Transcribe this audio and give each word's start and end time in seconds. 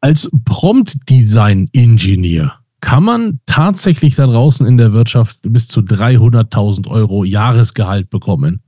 Als 0.00 0.30
Prompt-Design-Ingenieur 0.44 2.52
kann 2.80 3.02
man 3.02 3.40
tatsächlich 3.46 4.14
da 4.14 4.26
draußen 4.26 4.64
in 4.64 4.78
der 4.78 4.92
Wirtschaft 4.92 5.38
bis 5.42 5.66
zu 5.66 5.80
300.000 5.80 6.86
Euro 6.88 7.24
Jahresgehalt 7.24 8.08
bekommen. 8.08 8.62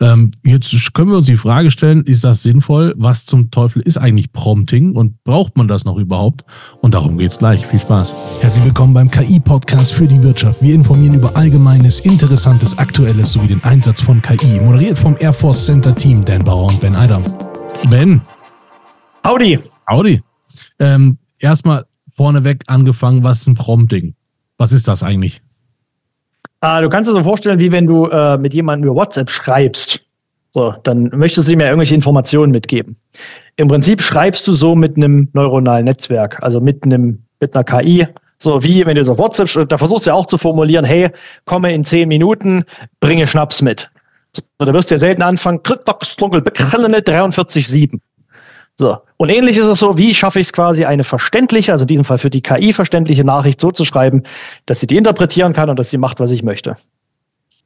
Ähm, 0.00 0.32
jetzt 0.42 0.92
können 0.94 1.10
wir 1.10 1.18
uns 1.18 1.26
die 1.26 1.36
Frage 1.36 1.70
stellen, 1.70 2.02
ist 2.02 2.24
das 2.24 2.42
sinnvoll? 2.42 2.94
Was 2.96 3.26
zum 3.26 3.52
Teufel 3.52 3.80
ist 3.82 3.98
eigentlich 3.98 4.32
Prompting 4.32 4.96
und 4.96 5.22
braucht 5.22 5.56
man 5.56 5.68
das 5.68 5.84
noch 5.84 5.98
überhaupt? 5.98 6.44
Und 6.80 6.94
darum 6.94 7.16
geht 7.16 7.30
es 7.30 7.38
gleich. 7.38 7.64
Viel 7.64 7.78
Spaß. 7.78 8.12
Herzlich 8.40 8.64
willkommen 8.64 8.92
beim 8.92 9.08
KI-Podcast 9.08 9.92
für 9.92 10.08
die 10.08 10.20
Wirtschaft. 10.24 10.60
Wir 10.60 10.74
informieren 10.74 11.14
über 11.14 11.36
Allgemeines, 11.36 12.00
Interessantes, 12.00 12.76
Aktuelles 12.76 13.32
sowie 13.32 13.46
den 13.46 13.62
Einsatz 13.62 14.00
von 14.00 14.20
KI. 14.20 14.58
Moderiert 14.58 14.98
vom 14.98 15.14
Air 15.20 15.32
Force 15.32 15.64
Center 15.64 15.94
Team 15.94 16.24
Dan 16.24 16.42
Bauer 16.42 16.70
und 16.70 16.80
Ben 16.80 16.96
Eidam. 16.96 17.22
Ben. 17.88 18.20
Howdy. 19.22 19.60
Howdy. 19.88 20.20
Ähm, 20.78 21.18
erstmal 21.38 21.84
vorneweg 22.12 22.62
angefangen, 22.66 23.24
was 23.24 23.42
ist 23.42 23.48
ein 23.48 23.54
Prompting? 23.54 24.14
Was 24.58 24.72
ist 24.72 24.88
das 24.88 25.02
eigentlich? 25.02 25.42
Ah, 26.60 26.80
du 26.80 26.88
kannst 26.88 27.10
dir 27.10 27.14
so 27.14 27.22
vorstellen, 27.22 27.58
wie 27.58 27.72
wenn 27.72 27.86
du 27.86 28.06
äh, 28.06 28.38
mit 28.38 28.54
jemandem 28.54 28.90
über 28.90 29.00
WhatsApp 29.00 29.30
schreibst. 29.30 30.00
So, 30.52 30.74
dann 30.84 31.10
möchtest 31.14 31.48
du 31.48 31.52
ihm 31.52 31.60
ja 31.60 31.66
irgendwelche 31.66 31.94
Informationen 31.94 32.52
mitgeben. 32.52 32.96
Im 33.56 33.68
Prinzip 33.68 34.02
schreibst 34.02 34.46
du 34.46 34.52
so 34.52 34.76
mit 34.76 34.96
einem 34.96 35.28
neuronalen 35.32 35.86
Netzwerk, 35.86 36.38
also 36.42 36.60
mit 36.60 36.84
einem 36.84 37.22
mit 37.40 37.56
einer 37.56 37.64
KI. 37.64 38.06
So 38.38 38.62
wie 38.62 38.84
wenn 38.86 38.96
du 38.96 39.04
so 39.04 39.18
WhatsApp, 39.18 39.68
da 39.68 39.76
versuchst 39.76 40.06
du 40.06 40.10
ja 40.10 40.14
auch 40.14 40.26
zu 40.26 40.38
formulieren, 40.38 40.84
hey, 40.84 41.10
komme 41.44 41.74
in 41.74 41.84
zehn 41.84 42.08
Minuten, 42.08 42.64
bringe 43.00 43.26
Schnaps 43.26 43.62
mit. 43.62 43.90
So, 44.34 44.42
da 44.58 44.72
wirst 44.72 44.90
du 44.90 44.94
ja 44.94 44.98
selten 44.98 45.22
anfangen, 45.22 45.60
43,7. 45.60 48.00
So. 48.78 48.96
Und 49.16 49.28
ähnlich 49.28 49.58
ist 49.58 49.66
es 49.66 49.78
so, 49.78 49.98
wie 49.98 50.14
schaffe 50.14 50.40
ich 50.40 50.46
es 50.46 50.52
quasi, 50.52 50.84
eine 50.84 51.04
verständliche, 51.04 51.72
also 51.72 51.84
in 51.84 51.88
diesem 51.88 52.04
Fall 52.04 52.18
für 52.18 52.30
die 52.30 52.40
KI 52.40 52.72
verständliche 52.72 53.24
Nachricht 53.24 53.60
so 53.60 53.70
zu 53.70 53.84
schreiben, 53.84 54.22
dass 54.66 54.80
sie 54.80 54.86
die 54.86 54.96
interpretieren 54.96 55.52
kann 55.52 55.70
und 55.70 55.78
dass 55.78 55.90
sie 55.90 55.98
macht, 55.98 56.20
was 56.20 56.30
ich 56.30 56.42
möchte. 56.42 56.76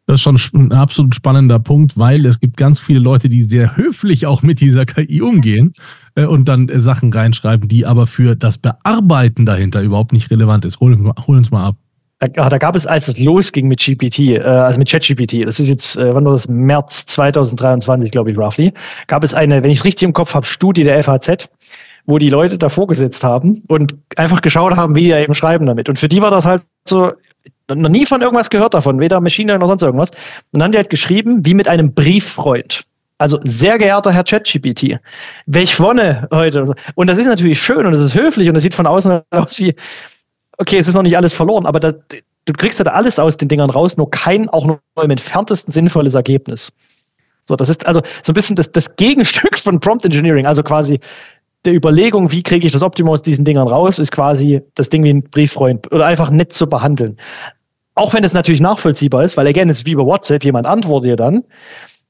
Das 0.06 0.20
ist 0.20 0.22
schon 0.22 0.38
ein 0.54 0.72
absolut 0.72 1.16
spannender 1.16 1.58
Punkt, 1.58 1.98
weil 1.98 2.26
es 2.26 2.38
gibt 2.38 2.56
ganz 2.56 2.78
viele 2.78 3.00
Leute, 3.00 3.28
die 3.28 3.42
sehr 3.42 3.76
höflich 3.76 4.26
auch 4.26 4.42
mit 4.42 4.60
dieser 4.60 4.86
KI 4.86 5.20
umgehen 5.20 5.72
äh, 6.14 6.26
und 6.26 6.48
dann 6.48 6.68
äh, 6.68 6.78
Sachen 6.78 7.12
reinschreiben, 7.12 7.68
die 7.68 7.86
aber 7.86 8.06
für 8.06 8.36
das 8.36 8.58
Bearbeiten 8.58 9.46
dahinter 9.46 9.82
überhaupt 9.82 10.12
nicht 10.12 10.30
relevant 10.30 10.64
ist. 10.64 10.78
Hol, 10.78 11.12
hol 11.26 11.36
uns 11.36 11.50
mal 11.50 11.64
ab. 11.64 11.76
Da, 12.18 12.48
da, 12.48 12.58
gab 12.58 12.74
es, 12.74 12.86
als 12.86 13.08
es 13.08 13.18
losging 13.18 13.68
mit 13.68 13.78
GPT, 13.78 14.20
äh, 14.20 14.40
also 14.40 14.78
mit 14.78 14.88
ChatGPT, 14.88 15.46
das 15.46 15.60
ist 15.60 15.68
jetzt, 15.68 15.96
äh, 15.96 16.14
wann 16.14 16.24
war 16.24 16.32
das? 16.32 16.48
März 16.48 17.04
2023, 17.06 18.10
glaube 18.10 18.30
ich, 18.30 18.38
roughly, 18.38 18.72
gab 19.06 19.22
es 19.22 19.34
eine, 19.34 19.62
wenn 19.62 19.70
ich 19.70 19.80
es 19.80 19.84
richtig 19.84 20.04
im 20.04 20.14
Kopf 20.14 20.34
habe, 20.34 20.46
Studie 20.46 20.82
der 20.82 21.02
FAZ, 21.02 21.48
wo 22.06 22.16
die 22.16 22.30
Leute 22.30 22.56
davor 22.56 22.86
gesetzt 22.86 23.22
haben 23.22 23.62
und 23.68 23.94
einfach 24.16 24.40
geschaut 24.40 24.76
haben, 24.76 24.94
wie 24.94 25.04
die 25.04 25.10
eben 25.10 25.34
schreiben 25.34 25.66
damit. 25.66 25.90
Und 25.90 25.98
für 25.98 26.08
die 26.08 26.22
war 26.22 26.30
das 26.30 26.46
halt 26.46 26.62
so, 26.88 27.12
noch 27.68 27.90
nie 27.90 28.06
von 28.06 28.22
irgendwas 28.22 28.48
gehört 28.48 28.72
davon, 28.72 28.98
weder 28.98 29.20
Maschine 29.20 29.58
noch 29.58 29.68
sonst 29.68 29.82
irgendwas. 29.82 30.10
Und 30.10 30.18
dann 30.52 30.64
haben 30.64 30.72
die 30.72 30.78
halt 30.78 30.90
geschrieben, 30.90 31.44
wie 31.44 31.54
mit 31.54 31.68
einem 31.68 31.92
Brieffreund. 31.92 32.84
Also, 33.18 33.40
sehr 33.44 33.78
geehrter 33.78 34.12
Herr 34.12 34.24
ChatGPT, 34.24 34.98
welch 35.46 35.80
Wonne 35.80 36.28
heute. 36.32 36.74
Und 36.96 37.08
das 37.08 37.16
ist 37.16 37.26
natürlich 37.26 37.60
schön 37.60 37.86
und 37.86 37.94
es 37.94 38.00
ist 38.00 38.14
höflich 38.14 38.48
und 38.48 38.56
es 38.56 38.62
sieht 38.62 38.74
von 38.74 38.86
außen 38.86 39.22
aus 39.30 39.58
wie, 39.58 39.74
okay, 40.58 40.78
es 40.78 40.88
ist 40.88 40.94
noch 40.94 41.02
nicht 41.02 41.16
alles 41.16 41.34
verloren, 41.34 41.66
aber 41.66 41.80
da, 41.80 41.92
du 41.92 42.52
kriegst 42.52 42.78
halt 42.78 42.88
alles 42.88 43.18
aus 43.18 43.36
den 43.36 43.48
Dingern 43.48 43.70
raus, 43.70 43.96
nur 43.96 44.10
kein, 44.10 44.48
auch 44.48 44.66
nur 44.66 44.80
im 45.02 45.10
entferntesten 45.10 45.72
sinnvolles 45.72 46.14
Ergebnis. 46.14 46.72
So, 47.44 47.56
das 47.56 47.68
ist 47.68 47.86
also 47.86 48.02
so 48.22 48.32
ein 48.32 48.34
bisschen 48.34 48.56
das, 48.56 48.72
das 48.72 48.96
Gegenstück 48.96 49.58
von 49.58 49.80
Prompt 49.80 50.04
Engineering, 50.04 50.46
also 50.46 50.62
quasi 50.62 51.00
der 51.64 51.74
Überlegung, 51.74 52.30
wie 52.30 52.42
kriege 52.42 52.66
ich 52.66 52.72
das 52.72 52.82
Optimum 52.82 53.12
aus 53.12 53.22
diesen 53.22 53.44
Dingern 53.44 53.66
raus, 53.66 53.98
ist 53.98 54.12
quasi 54.12 54.62
das 54.74 54.88
Ding 54.88 55.02
wie 55.02 55.10
ein 55.10 55.22
Brieffreund 55.22 55.90
oder 55.92 56.06
einfach 56.06 56.30
nett 56.30 56.52
zu 56.52 56.68
behandeln. 56.68 57.16
Auch 57.94 58.14
wenn 58.14 58.22
es 58.22 58.34
natürlich 58.34 58.60
nachvollziehbar 58.60 59.24
ist, 59.24 59.36
weil 59.36 59.46
again, 59.46 59.68
es 59.68 59.78
ist 59.78 59.86
wie 59.86 59.94
bei 59.94 60.04
WhatsApp, 60.04 60.44
jemand 60.44 60.66
antwortet 60.66 61.10
dir 61.10 61.16
dann. 61.16 61.44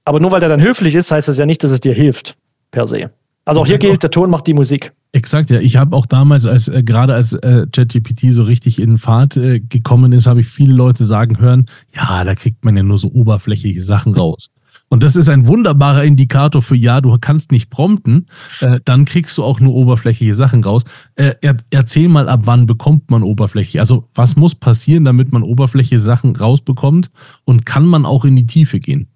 Aber 0.05 0.21
nur 0.21 0.31
weil 0.33 0.41
der 0.41 0.49
dann 0.49 0.61
höflich 0.61 0.95
ist, 0.95 1.11
heißt 1.11 1.29
das 1.29 1.39
ja 1.39 1.47
nicht, 1.47 1.65
dass 1.65 1.71
es 1.71 1.81
dir 1.81 1.95
hilft, 1.95 2.37
per 2.71 2.87
se. 2.87 3.11
Also 3.47 3.61
auch 3.61 3.67
hier 3.67 3.79
gilt, 3.79 4.03
der 4.03 4.11
Ton 4.11 4.29
macht 4.29 4.49
die 4.49 4.55
Musik. 4.55 4.93
Exakt, 5.13 5.51
ja. 5.51 5.61
Ich 5.61 5.77
habe 5.77 5.95
auch 5.97 6.07
damals, 6.07 6.47
als 6.47 6.67
äh, 6.67 6.83
gerade 6.83 7.15
als 7.15 7.33
äh, 7.33 7.67
ChatGPT 7.71 8.33
so 8.33 8.43
richtig 8.43 8.81
in 8.81 8.99
Fahrt 8.99 9.37
äh, 9.37 9.61
gekommen 9.61 10.13
ist, 10.13 10.27
habe 10.27 10.41
ich 10.41 10.49
viele 10.49 10.75
Leute 10.75 11.05
sagen 11.05 11.39
hören, 11.39 11.67
ja, 11.95 12.25
da 12.25 12.35
kriegt 12.35 12.65
man 12.65 12.77
ja 12.77 12.83
nur 12.83 12.99
so 12.99 13.09
oberflächliche 13.13 13.81
Sachen 13.81 14.15
raus. 14.19 14.51
Und 14.89 15.05
das 15.05 15.15
ist 15.15 15.29
ein 15.29 15.47
wunderbarer 15.47 16.05
Indikator 16.05 16.61
für, 16.61 16.77
ja, 16.77 17.01
du 17.01 17.17
kannst 17.19 17.53
nicht 17.53 17.71
prompten, 17.71 18.27
äh, 18.61 18.81
dann 18.85 19.05
kriegst 19.05 19.39
du 19.39 19.45
auch 19.45 19.61
nur 19.61 19.75
oberflächliche 19.75 20.35
Sachen 20.35 20.65
raus. 20.65 20.85
Äh, 21.15 21.35
er, 21.41 21.57
erzähl 21.71 22.09
mal, 22.09 22.29
ab 22.29 22.43
wann 22.45 22.67
bekommt 22.67 23.11
man 23.11 23.23
Oberfläche? 23.23 23.79
Also 23.79 24.09
was 24.15 24.35
muss 24.35 24.57
passieren, 24.57 25.05
damit 25.05 25.33
man 25.33 25.45
oberflächliche 25.45 26.01
Sachen 26.01 26.35
rausbekommt? 26.35 27.11
Und 27.45 27.65
kann 27.65 27.87
man 27.87 28.07
auch 28.07 28.25
in 28.25 28.35
die 28.35 28.47
Tiefe 28.47 28.81
gehen? 28.81 29.09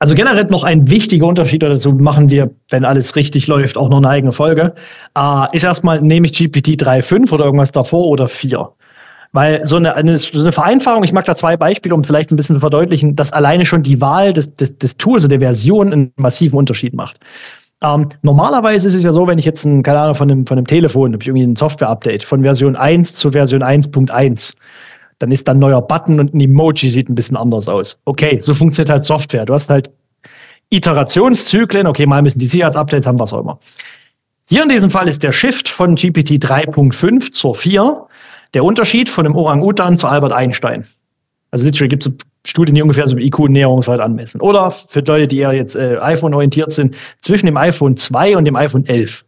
Also 0.00 0.14
generell 0.14 0.44
noch 0.44 0.62
ein 0.62 0.88
wichtiger 0.90 1.26
Unterschied, 1.26 1.62
dazu 1.62 1.92
machen 1.92 2.30
wir, 2.30 2.50
wenn 2.70 2.84
alles 2.84 3.16
richtig 3.16 3.48
läuft, 3.48 3.76
auch 3.76 3.88
noch 3.88 3.96
eine 3.98 4.08
eigene 4.08 4.32
Folge, 4.32 4.74
äh, 5.16 5.46
ist 5.52 5.64
erstmal, 5.64 6.00
nehme 6.00 6.26
ich 6.26 6.32
GPT 6.32 6.80
3.5 6.80 7.32
oder 7.32 7.46
irgendwas 7.46 7.72
davor 7.72 8.06
oder 8.06 8.28
4. 8.28 8.68
Weil 9.32 9.64
so 9.66 9.76
eine, 9.76 9.94
eine, 9.94 10.16
so 10.16 10.40
eine 10.40 10.52
Vereinfachung, 10.52 11.02
ich 11.02 11.12
mag 11.12 11.24
da 11.24 11.34
zwei 11.34 11.56
Beispiele, 11.56 11.94
um 11.94 12.04
vielleicht 12.04 12.32
ein 12.32 12.36
bisschen 12.36 12.54
zu 12.54 12.60
verdeutlichen, 12.60 13.14
dass 13.14 13.32
alleine 13.32 13.64
schon 13.64 13.82
die 13.82 14.00
Wahl 14.00 14.32
des, 14.32 14.54
des, 14.56 14.78
des 14.78 14.96
Tools 14.96 15.24
oder 15.24 15.36
der 15.36 15.40
Version 15.40 15.92
einen 15.92 16.12
massiven 16.16 16.58
Unterschied 16.58 16.94
macht. 16.94 17.18
Ähm, 17.82 18.08
normalerweise 18.22 18.88
ist 18.88 18.94
es 18.94 19.04
ja 19.04 19.12
so, 19.12 19.26
wenn 19.26 19.38
ich 19.38 19.44
jetzt 19.44 19.64
ein, 19.64 19.82
keine 19.82 20.00
Ahnung, 20.00 20.14
von 20.14 20.30
einem, 20.30 20.46
von 20.46 20.58
einem 20.58 20.66
Telefon, 20.66 21.12
habe 21.12 21.22
ich 21.22 21.28
irgendwie 21.28 21.44
ein 21.46 21.56
Software-Update 21.56 22.24
von 22.24 22.42
Version 22.42 22.74
1 22.74 23.14
zu 23.14 23.30
Version 23.32 23.62
1.1 23.62 24.54
dann 25.18 25.32
ist 25.32 25.48
da 25.48 25.52
ein 25.52 25.58
neuer 25.58 25.82
Button 25.82 26.20
und 26.20 26.34
ein 26.34 26.40
Emoji 26.40 26.90
sieht 26.90 27.08
ein 27.08 27.14
bisschen 27.14 27.36
anders 27.36 27.68
aus. 27.68 27.98
Okay, 28.04 28.38
so 28.40 28.54
funktioniert 28.54 28.90
halt 28.90 29.04
Software. 29.04 29.44
Du 29.44 29.54
hast 29.54 29.68
halt 29.70 29.90
Iterationszyklen. 30.70 31.86
Okay, 31.86 32.06
mal 32.06 32.22
müssen 32.22 32.38
die 32.38 32.46
Sicherheitsupdates 32.46 33.06
haben, 33.06 33.18
was 33.18 33.32
auch 33.32 33.40
immer. 33.40 33.58
Hier 34.48 34.62
in 34.62 34.68
diesem 34.68 34.90
Fall 34.90 35.08
ist 35.08 35.22
der 35.22 35.32
Shift 35.32 35.68
von 35.68 35.94
GPT 35.94 36.42
3.5 36.42 37.30
zur 37.32 37.54
4 37.54 38.06
der 38.54 38.64
Unterschied 38.64 39.08
von 39.08 39.24
dem 39.24 39.36
Orang-Utan 39.36 39.96
zu 39.96 40.06
Albert 40.06 40.32
Einstein. 40.32 40.86
Also 41.50 41.66
literally 41.66 41.88
gibt 41.88 42.06
es 42.06 42.12
Studien, 42.44 42.74
die 42.74 42.82
ungefähr 42.82 43.06
so 43.06 43.16
IQ-Näherungswert 43.16 44.00
anmessen. 44.00 44.40
Oder 44.40 44.70
für 44.70 45.00
Leute, 45.00 45.26
die 45.26 45.38
eher 45.38 45.52
jetzt 45.52 45.76
äh, 45.76 45.98
iPhone-orientiert 46.00 46.70
sind, 46.70 46.96
zwischen 47.20 47.46
dem 47.46 47.56
iPhone 47.56 47.96
2 47.96 48.36
und 48.36 48.44
dem 48.46 48.56
iPhone 48.56 48.86
11. 48.86 49.24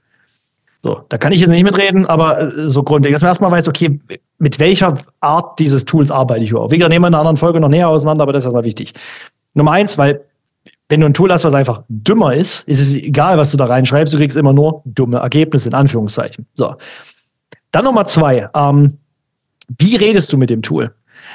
So, 0.83 1.03
da 1.11 1.19
kann 1.19 1.33
ich 1.33 1.41
jetzt 1.41 1.51
nicht 1.51 1.63
mitreden, 1.63 2.07
aber 2.07 2.41
äh, 2.41 2.69
so 2.71 2.83
grundlegend, 2.83 3.17
dass 3.17 3.23
man 3.23 3.31
erstmal 3.31 3.51
weiß, 3.51 3.69
okay, 3.69 4.01
mit 4.39 4.59
welcher 4.59 4.95
Art 5.21 5.59
dieses 5.59 5.85
Tools 5.85 6.11
arbeite 6.11 6.43
ich 6.43 6.51
überhaupt. 6.51 6.73
Gesagt, 6.73 6.91
nehmen 6.91 7.05
wir 7.05 7.09
in 7.09 7.15
einer 7.15 7.21
anderen 7.21 7.37
Folge 7.37 7.61
noch 7.61 7.69
näher 7.69 7.89
auseinander, 7.89 8.23
aber 8.23 8.33
das 8.33 8.45
ist 8.45 8.49
aber 8.49 8.65
wichtig. 8.65 8.95
Nummer 9.55 9.73
eins, 9.73 9.99
weil 9.99 10.25
wenn 10.89 11.01
du 11.01 11.07
ein 11.07 11.15
Tool 11.15 11.31
hast, 11.31 11.45
was 11.45 11.53
einfach 11.53 11.83
dümmer 11.89 12.35
ist, 12.35 12.63
ist 12.67 12.81
es 12.81 12.95
egal, 12.97 13.37
was 13.37 13.51
du 13.51 13.57
da 13.57 13.67
reinschreibst, 13.67 14.13
du 14.15 14.19
kriegst 14.19 14.37
immer 14.37 14.53
nur 14.53 14.83
dumme 14.87 15.19
Ergebnisse, 15.19 15.69
in 15.69 15.75
Anführungszeichen. 15.75 16.47
So. 16.55 16.75
Dann 17.73 17.85
Nummer 17.85 18.05
zwei, 18.07 18.49
ähm, 18.55 18.99
wie 19.79 19.97
redest 19.97 20.33
du 20.33 20.39
mit 20.39 20.51
dem 20.51 20.63
Tool? 20.63 20.93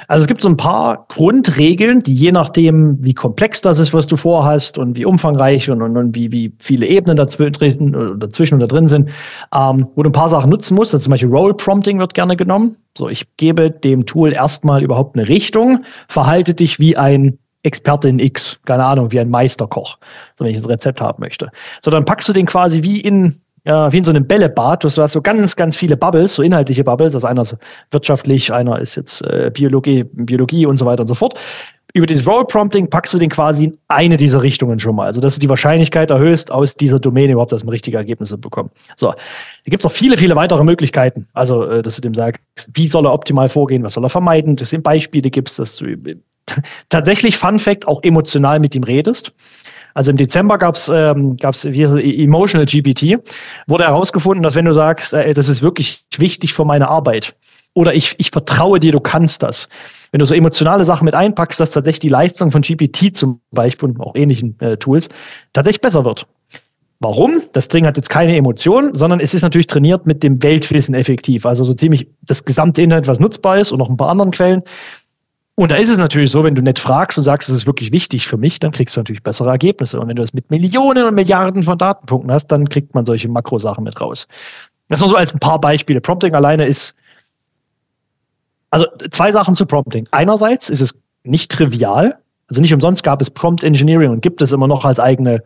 Also 0.08 0.22
es 0.22 0.28
gibt 0.28 0.40
so 0.40 0.48
ein 0.48 0.56
paar 0.56 1.06
Grundregeln, 1.08 2.00
die 2.00 2.14
je 2.14 2.32
nachdem, 2.32 3.02
wie 3.02 3.14
komplex 3.14 3.60
das 3.60 3.78
ist, 3.78 3.94
was 3.94 4.06
du 4.06 4.16
vorhast 4.16 4.78
und 4.78 4.96
wie 4.96 5.04
umfangreich 5.04 5.70
und, 5.70 5.82
und, 5.82 5.96
und 5.96 6.14
wie, 6.14 6.32
wie 6.32 6.52
viele 6.58 6.86
Ebenen 6.86 7.16
dazwischen, 7.16 8.18
dazwischen 8.18 8.56
oder 8.56 8.66
drin 8.66 8.88
sind, 8.88 9.10
ähm, 9.54 9.86
wo 9.94 10.02
du 10.02 10.10
ein 10.10 10.12
paar 10.12 10.28
Sachen 10.28 10.50
nutzen 10.50 10.74
musst. 10.74 10.94
Also 10.94 11.04
zum 11.04 11.10
Beispiel 11.12 11.30
Role 11.30 11.54
Prompting 11.54 11.98
wird 11.98 12.14
gerne 12.14 12.36
genommen. 12.36 12.76
So, 12.96 13.08
ich 13.08 13.26
gebe 13.36 13.70
dem 13.70 14.06
Tool 14.06 14.32
erstmal 14.32 14.82
überhaupt 14.82 15.16
eine 15.16 15.28
Richtung, 15.28 15.84
verhalte 16.08 16.54
dich 16.54 16.78
wie 16.78 16.96
ein 16.96 17.38
Experte 17.62 18.08
in 18.08 18.20
X, 18.20 18.60
keine 18.64 18.84
Ahnung, 18.84 19.10
wie 19.10 19.18
ein 19.18 19.28
Meisterkoch, 19.28 19.98
so 20.36 20.44
wenn 20.44 20.54
ich 20.54 20.62
ein 20.62 20.70
Rezept 20.70 21.00
haben 21.00 21.20
möchte. 21.20 21.50
So, 21.80 21.90
dann 21.90 22.04
packst 22.04 22.28
du 22.28 22.32
den 22.32 22.46
quasi 22.46 22.84
wie 22.84 23.00
in 23.00 23.34
ja, 23.66 23.92
wie 23.92 23.98
in 23.98 24.04
so 24.04 24.12
einem 24.12 24.26
Bällebad. 24.26 24.84
Du 24.84 24.88
hast 24.88 25.12
so 25.12 25.20
ganz, 25.20 25.56
ganz 25.56 25.76
viele 25.76 25.96
Bubbles, 25.96 26.34
so 26.34 26.42
inhaltliche 26.42 26.84
Bubbles. 26.84 27.14
Also 27.14 27.26
einer 27.26 27.42
ist 27.42 27.56
wirtschaftlich, 27.90 28.52
einer 28.52 28.78
ist 28.78 28.94
jetzt 28.94 29.22
äh, 29.22 29.50
Biologie, 29.52 30.04
Biologie 30.04 30.66
und 30.66 30.76
so 30.76 30.86
weiter 30.86 31.00
und 31.00 31.08
so 31.08 31.14
fort. 31.14 31.38
Über 31.92 32.06
dieses 32.06 32.28
Role 32.28 32.44
Prompting 32.44 32.88
packst 32.90 33.14
du 33.14 33.18
den 33.18 33.30
quasi 33.30 33.64
in 33.64 33.78
eine 33.88 34.16
dieser 34.16 34.42
Richtungen 34.42 34.78
schon 34.78 34.94
mal. 34.94 35.06
Also, 35.06 35.20
dass 35.20 35.34
du 35.34 35.40
die 35.40 35.48
Wahrscheinlichkeit 35.48 36.10
erhöhst, 36.10 36.52
aus 36.52 36.76
dieser 36.76 37.00
Domäne 37.00 37.32
überhaupt 37.32 37.52
das 37.52 37.66
richtige 37.66 37.96
Ergebnisse 37.96 38.38
bekommen. 38.38 38.70
So. 38.94 39.08
Da 39.08 39.16
gibt 39.64 39.80
es 39.80 39.84
noch 39.84 39.92
viele, 39.92 40.16
viele 40.16 40.36
weitere 40.36 40.62
Möglichkeiten. 40.62 41.26
Also, 41.32 41.64
äh, 41.64 41.82
dass 41.82 41.96
du 41.96 42.02
dem 42.02 42.14
sagst, 42.14 42.40
wie 42.74 42.86
soll 42.86 43.06
er 43.06 43.12
optimal 43.12 43.48
vorgehen, 43.48 43.82
was 43.82 43.94
soll 43.94 44.04
er 44.04 44.10
vermeiden, 44.10 44.56
dass 44.56 44.70
du 44.70 44.76
ihm 44.76 44.82
Beispiele 44.82 45.30
gibst, 45.30 45.58
dass 45.58 45.76
du 45.78 45.96
tatsächlich 46.88 47.36
Fun 47.36 47.58
Fact 47.58 47.88
auch 47.88 48.02
emotional 48.04 48.60
mit 48.60 48.76
ihm 48.76 48.84
redest. 48.84 49.32
Also 49.96 50.10
im 50.10 50.18
Dezember 50.18 50.58
gab 50.58 50.74
es 50.74 50.90
ähm, 50.92 51.38
gab's, 51.38 51.64
Emotional 51.64 52.66
GPT, 52.66 53.18
wurde 53.66 53.84
herausgefunden, 53.84 54.42
dass 54.42 54.54
wenn 54.54 54.66
du 54.66 54.72
sagst, 54.72 55.14
äh, 55.14 55.32
das 55.32 55.48
ist 55.48 55.62
wirklich 55.62 56.04
wichtig 56.18 56.52
für 56.52 56.66
meine 56.66 56.88
Arbeit 56.88 57.34
oder 57.72 57.94
ich, 57.94 58.14
ich 58.18 58.30
vertraue 58.30 58.78
dir, 58.78 58.92
du 58.92 59.00
kannst 59.00 59.42
das. 59.42 59.70
Wenn 60.10 60.18
du 60.18 60.26
so 60.26 60.34
emotionale 60.34 60.84
Sachen 60.84 61.06
mit 61.06 61.14
einpackst, 61.14 61.58
dass 61.60 61.70
tatsächlich 61.70 62.00
die 62.00 62.08
Leistung 62.10 62.50
von 62.50 62.60
GPT 62.60 63.16
zum 63.16 63.40
Beispiel 63.52 63.88
und 63.88 64.00
auch 64.00 64.14
ähnlichen 64.14 64.60
äh, 64.60 64.76
Tools 64.76 65.08
tatsächlich 65.54 65.80
besser 65.80 66.04
wird. 66.04 66.26
Warum? 67.00 67.40
Das 67.54 67.68
Ding 67.68 67.86
hat 67.86 67.96
jetzt 67.96 68.10
keine 68.10 68.36
Emotionen, 68.36 68.94
sondern 68.94 69.20
es 69.20 69.32
ist 69.32 69.42
natürlich 69.42 69.66
trainiert 69.66 70.06
mit 70.06 70.22
dem 70.22 70.42
Weltwissen 70.42 70.94
effektiv. 70.94 71.46
Also 71.46 71.64
so 71.64 71.72
ziemlich 71.72 72.06
das 72.20 72.44
gesamte 72.44 72.82
Internet, 72.82 73.08
was 73.08 73.18
nutzbar 73.18 73.58
ist 73.58 73.72
und 73.72 73.78
noch 73.78 73.88
ein 73.88 73.96
paar 73.96 74.10
anderen 74.10 74.30
Quellen. 74.30 74.62
Und 75.56 75.70
da 75.70 75.76
ist 75.76 75.90
es 75.90 75.96
natürlich 75.96 76.30
so, 76.30 76.44
wenn 76.44 76.54
du 76.54 76.62
nicht 76.62 76.78
fragst 76.78 77.16
und 77.16 77.24
sagst, 77.24 77.48
es 77.48 77.56
ist 77.56 77.66
wirklich 77.66 77.90
wichtig 77.90 78.28
für 78.28 78.36
mich, 78.36 78.60
dann 78.60 78.72
kriegst 78.72 78.94
du 78.94 79.00
natürlich 79.00 79.22
bessere 79.22 79.48
Ergebnisse. 79.48 79.98
Und 79.98 80.08
wenn 80.08 80.16
du 80.16 80.22
das 80.22 80.34
mit 80.34 80.50
Millionen 80.50 81.04
und 81.06 81.14
Milliarden 81.14 81.62
von 81.62 81.78
Datenpunkten 81.78 82.30
hast, 82.30 82.48
dann 82.48 82.68
kriegt 82.68 82.94
man 82.94 83.06
solche 83.06 83.28
Makrosachen 83.28 83.82
mit 83.82 83.98
raus. 83.98 84.28
Das 84.90 85.00
nur 85.00 85.08
so 85.08 85.16
als 85.16 85.32
ein 85.32 85.40
paar 85.40 85.58
Beispiele. 85.58 86.02
Prompting 86.02 86.34
alleine 86.34 86.66
ist, 86.66 86.94
also 88.70 88.86
zwei 89.10 89.32
Sachen 89.32 89.54
zu 89.54 89.64
Prompting. 89.64 90.06
Einerseits 90.10 90.68
ist 90.68 90.82
es 90.82 90.98
nicht 91.24 91.50
trivial, 91.50 92.18
also 92.48 92.60
nicht 92.60 92.74
umsonst 92.74 93.02
gab 93.02 93.22
es 93.22 93.30
Prompt 93.30 93.64
Engineering 93.64 94.10
und 94.10 94.20
gibt 94.20 94.42
es 94.42 94.52
immer 94.52 94.68
noch 94.68 94.84
als 94.84 95.00
eigene 95.00 95.42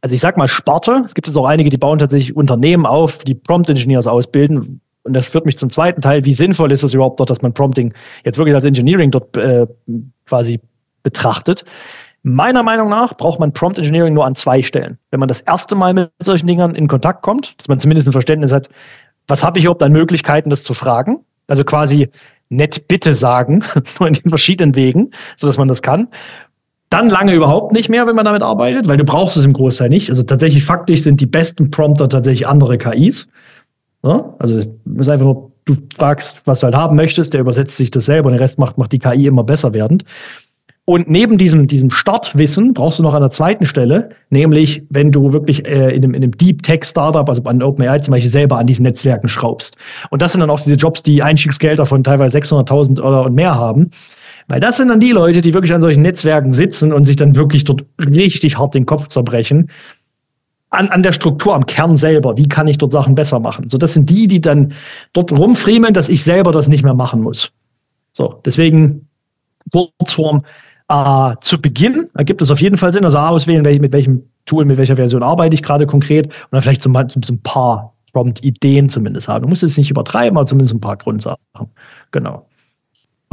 also 0.00 0.14
ich 0.14 0.20
sag 0.20 0.36
mal 0.36 0.48
Sparte. 0.48 1.00
Es 1.02 1.14
gibt 1.14 1.28
jetzt 1.28 1.36
auch 1.38 1.46
einige, 1.46 1.70
die 1.70 1.78
bauen 1.78 1.98
tatsächlich 1.98 2.36
Unternehmen 2.36 2.84
auf, 2.84 3.18
die 3.24 3.34
Prompt 3.34 3.70
Engineers 3.70 4.06
ausbilden. 4.06 4.82
Und 5.04 5.14
das 5.14 5.26
führt 5.26 5.46
mich 5.46 5.56
zum 5.56 5.70
zweiten 5.70 6.00
Teil. 6.00 6.24
Wie 6.24 6.34
sinnvoll 6.34 6.72
ist 6.72 6.82
es 6.82 6.94
überhaupt 6.94 7.20
dort, 7.20 7.30
dass 7.30 7.42
man 7.42 7.52
Prompting 7.52 7.92
jetzt 8.24 8.38
wirklich 8.38 8.54
als 8.54 8.64
Engineering 8.64 9.10
dort 9.10 9.36
äh, 9.36 9.66
quasi 10.26 10.60
betrachtet? 11.02 11.64
Meiner 12.26 12.62
Meinung 12.62 12.88
nach 12.88 13.14
braucht 13.18 13.38
man 13.38 13.52
Prompt 13.52 13.76
Engineering 13.76 14.14
nur 14.14 14.24
an 14.24 14.34
zwei 14.34 14.62
Stellen. 14.62 14.96
Wenn 15.10 15.20
man 15.20 15.28
das 15.28 15.42
erste 15.42 15.74
Mal 15.74 15.92
mit 15.92 16.10
solchen 16.20 16.46
Dingern 16.46 16.74
in 16.74 16.88
Kontakt 16.88 17.20
kommt, 17.20 17.54
dass 17.58 17.68
man 17.68 17.78
zumindest 17.78 18.08
ein 18.08 18.12
Verständnis 18.12 18.50
hat, 18.50 18.70
was 19.26 19.44
habe 19.44 19.58
ich 19.58 19.66
überhaupt 19.66 19.82
an 19.82 19.92
Möglichkeiten, 19.92 20.48
das 20.48 20.64
zu 20.64 20.72
fragen? 20.72 21.20
Also 21.48 21.64
quasi 21.64 22.08
nett 22.48 22.88
bitte 22.88 23.12
sagen, 23.12 23.62
in 24.00 24.14
den 24.14 24.30
verschiedenen 24.30 24.74
Wegen, 24.74 25.10
sodass 25.36 25.58
man 25.58 25.68
das 25.68 25.82
kann. 25.82 26.08
Dann 26.88 27.10
lange 27.10 27.34
überhaupt 27.34 27.72
nicht 27.72 27.90
mehr, 27.90 28.06
wenn 28.06 28.16
man 28.16 28.24
damit 28.24 28.42
arbeitet, 28.42 28.88
weil 28.88 28.96
du 28.96 29.04
brauchst 29.04 29.36
es 29.36 29.44
im 29.44 29.52
Großteil 29.52 29.90
nicht. 29.90 30.08
Also 30.08 30.22
tatsächlich 30.22 30.64
faktisch 30.64 31.02
sind 31.02 31.20
die 31.20 31.26
besten 31.26 31.70
Prompter 31.70 32.08
tatsächlich 32.08 32.46
andere 32.46 32.78
KIs. 32.78 33.28
Ja? 34.04 34.34
Also 34.38 34.56
es 34.56 34.68
ist 34.98 35.08
einfach 35.08 35.24
nur, 35.24 35.50
du 35.64 35.74
fragst, 35.96 36.42
was 36.44 36.60
du 36.60 36.66
halt 36.66 36.76
haben 36.76 36.96
möchtest, 36.96 37.32
der 37.32 37.40
übersetzt 37.40 37.76
sich 37.76 37.90
das 37.90 38.04
selber 38.04 38.28
und 38.28 38.34
den 38.34 38.40
Rest 38.40 38.58
macht, 38.58 38.78
macht 38.78 38.92
die 38.92 38.98
KI 38.98 39.26
immer 39.26 39.44
besser 39.44 39.72
werdend. 39.72 40.04
Und 40.86 41.08
neben 41.08 41.38
diesem, 41.38 41.66
diesem 41.66 41.88
Startwissen 41.88 42.74
brauchst 42.74 42.98
du 42.98 43.02
noch 43.02 43.14
an 43.14 43.22
der 43.22 43.30
zweiten 43.30 43.64
Stelle, 43.64 44.10
nämlich 44.28 44.82
wenn 44.90 45.10
du 45.10 45.32
wirklich 45.32 45.64
äh, 45.64 45.88
in, 45.96 46.04
einem, 46.04 46.12
in 46.12 46.22
einem 46.22 46.32
Deep 46.32 46.62
Tech 46.62 46.84
Startup, 46.84 47.26
also 47.26 47.42
an 47.44 47.62
OpenAI 47.62 48.00
zum 48.00 48.12
Beispiel, 48.12 48.30
selber 48.30 48.58
an 48.58 48.66
diesen 48.66 48.82
Netzwerken 48.82 49.28
schraubst. 49.28 49.78
Und 50.10 50.20
das 50.20 50.32
sind 50.32 50.42
dann 50.42 50.50
auch 50.50 50.60
diese 50.60 50.76
Jobs, 50.76 51.02
die 51.02 51.22
Einstiegsgelder 51.22 51.86
von 51.86 52.04
teilweise 52.04 52.36
600.000 52.38 52.96
Dollar 52.96 53.24
und 53.24 53.34
mehr 53.34 53.54
haben. 53.54 53.88
Weil 54.48 54.60
das 54.60 54.76
sind 54.76 54.88
dann 54.88 55.00
die 55.00 55.12
Leute, 55.12 55.40
die 55.40 55.54
wirklich 55.54 55.72
an 55.72 55.80
solchen 55.80 56.02
Netzwerken 56.02 56.52
sitzen 56.52 56.92
und 56.92 57.06
sich 57.06 57.16
dann 57.16 57.34
wirklich 57.34 57.64
dort 57.64 57.86
richtig 57.98 58.58
hart 58.58 58.74
den 58.74 58.84
Kopf 58.84 59.08
zerbrechen. 59.08 59.70
An, 60.74 60.88
an 60.88 61.02
der 61.02 61.12
Struktur, 61.12 61.54
am 61.54 61.66
Kern 61.66 61.96
selber. 61.96 62.36
Wie 62.36 62.48
kann 62.48 62.66
ich 62.66 62.78
dort 62.78 62.92
Sachen 62.92 63.14
besser 63.14 63.40
machen? 63.40 63.68
So, 63.68 63.78
das 63.78 63.94
sind 63.94 64.10
die, 64.10 64.26
die 64.26 64.40
dann 64.40 64.72
dort 65.12 65.32
rumfriemeln, 65.32 65.94
dass 65.94 66.08
ich 66.08 66.24
selber 66.24 66.52
das 66.52 66.68
nicht 66.68 66.84
mehr 66.84 66.94
machen 66.94 67.22
muss. 67.22 67.50
So, 68.12 68.40
deswegen 68.44 69.08
Kurzform. 69.72 70.44
Äh, 70.88 71.34
zu 71.40 71.60
Beginn 71.60 72.10
ergibt 72.14 72.42
es 72.42 72.50
auf 72.50 72.60
jeden 72.60 72.76
Fall 72.76 72.92
Sinn, 72.92 73.04
also 73.04 73.18
auswählen, 73.18 73.64
welch, 73.64 73.80
mit 73.80 73.94
welchem 73.94 74.22
Tool, 74.44 74.66
mit 74.66 74.76
welcher 74.76 74.96
Version 74.96 75.22
arbeite 75.22 75.54
ich 75.54 75.62
gerade 75.62 75.86
konkret 75.86 76.26
und 76.26 76.48
dann 76.50 76.60
vielleicht 76.60 76.82
so, 76.82 76.92
so 76.92 77.32
ein 77.32 77.42
paar 77.42 77.94
Prompt-Ideen 78.12 78.90
zumindest 78.90 79.28
haben. 79.28 79.42
Du 79.42 79.48
musst 79.48 79.62
es 79.62 79.78
nicht 79.78 79.90
übertreiben, 79.90 80.36
aber 80.36 80.46
zumindest 80.46 80.74
ein 80.74 80.80
paar 80.80 80.96
Grundsachen. 80.96 81.38
Genau. 82.10 82.46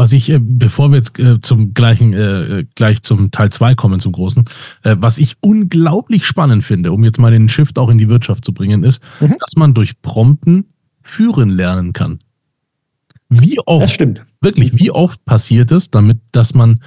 Was 0.02 0.14
ich, 0.14 0.32
äh, 0.32 0.40
bevor 0.42 0.90
wir 0.90 0.98
jetzt 0.98 1.20
äh, 1.20 1.40
zum 1.42 1.76
gleichen, 1.76 2.14
äh, 2.14 2.66
gleich 2.74 3.04
zum 3.04 3.30
Teil 3.30 3.52
2 3.52 3.76
kommen, 3.76 4.00
zum 4.00 4.14
großen, 4.14 4.46
was 4.82 5.20
ich 5.20 5.36
unglaublich 5.42 6.26
spannend 6.26 6.64
finde, 6.64 6.92
um 6.92 7.04
jetzt 7.04 7.20
mal 7.20 7.30
den 7.30 7.50
Shift 7.50 7.78
auch 7.78 7.88
in 7.88 8.00
die 8.00 8.10
Wirtschaft 8.10 8.44
zu 8.44 8.52
bringen, 8.52 8.84
ist, 8.84 9.00
mhm. 9.20 9.36
dass 9.40 9.56
man 9.56 9.76
durch 9.76 10.02
Prompten 10.02 10.66
führen 11.04 11.52
lernen 11.52 11.94
kann. 11.94 12.18
Wie 13.30 13.60
oft, 13.60 13.84
das 13.84 13.92
stimmt. 13.92 14.26
wirklich, 14.42 14.76
wie 14.76 14.90
oft 14.90 15.24
passiert 15.24 15.72
es, 15.72 15.92
damit, 15.92 16.18
dass 16.32 16.56
man 16.56 16.82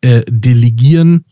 äh, 0.00 0.22
delegieren 0.28 1.24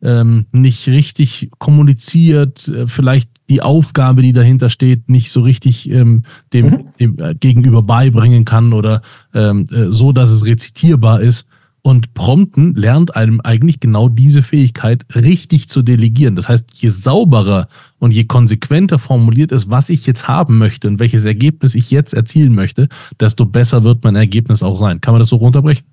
ähm, 0.00 0.46
nicht 0.52 0.86
richtig 0.86 1.50
kommuniziert, 1.58 2.68
äh, 2.68 2.86
vielleicht 2.86 3.30
die 3.48 3.62
Aufgabe, 3.62 4.22
die 4.22 4.32
dahinter 4.32 4.70
steht, 4.70 5.08
nicht 5.08 5.30
so 5.30 5.40
richtig 5.40 5.90
ähm, 5.90 6.24
dem, 6.52 6.66
mhm. 6.66 6.84
dem 7.00 7.18
äh, 7.18 7.34
Gegenüber 7.34 7.82
beibringen 7.82 8.44
kann 8.44 8.72
oder 8.72 9.02
ähm, 9.34 9.66
äh, 9.72 9.90
so, 9.90 10.12
dass 10.12 10.30
es 10.30 10.44
rezitierbar 10.44 11.20
ist. 11.20 11.48
Und 11.80 12.12
Prompten 12.12 12.74
lernt 12.74 13.14
einem 13.16 13.40
eigentlich 13.40 13.80
genau 13.80 14.08
diese 14.08 14.42
Fähigkeit 14.42 15.06
richtig 15.14 15.68
zu 15.68 15.82
delegieren. 15.82 16.34
Das 16.34 16.48
heißt, 16.48 16.72
je 16.74 16.90
sauberer 16.90 17.68
und 17.98 18.12
je 18.12 18.24
konsequenter 18.24 18.98
formuliert 18.98 19.52
ist, 19.52 19.70
was 19.70 19.88
ich 19.88 20.04
jetzt 20.04 20.28
haben 20.28 20.58
möchte 20.58 20.88
und 20.88 20.98
welches 20.98 21.24
Ergebnis 21.24 21.74
ich 21.74 21.90
jetzt 21.90 22.14
erzielen 22.14 22.54
möchte, 22.54 22.88
desto 23.20 23.46
besser 23.46 23.84
wird 23.84 24.04
mein 24.04 24.16
Ergebnis 24.16 24.62
auch 24.62 24.76
sein. 24.76 25.00
Kann 25.00 25.14
man 25.14 25.20
das 25.20 25.28
so 25.28 25.36
runterbrechen? 25.36 25.86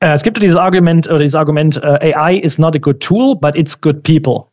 Äh, 0.00 0.12
es 0.12 0.22
gibt 0.22 0.40
dieses 0.40 0.56
Argument 0.56 1.08
oder 1.08 1.20
dieses 1.20 1.36
Argument, 1.36 1.78
uh, 1.78 1.96
AI 2.00 2.36
is 2.36 2.58
not 2.58 2.76
a 2.76 2.78
good 2.78 3.00
tool, 3.00 3.34
but 3.34 3.56
it's 3.56 3.80
good 3.80 4.02
people. 4.02 4.51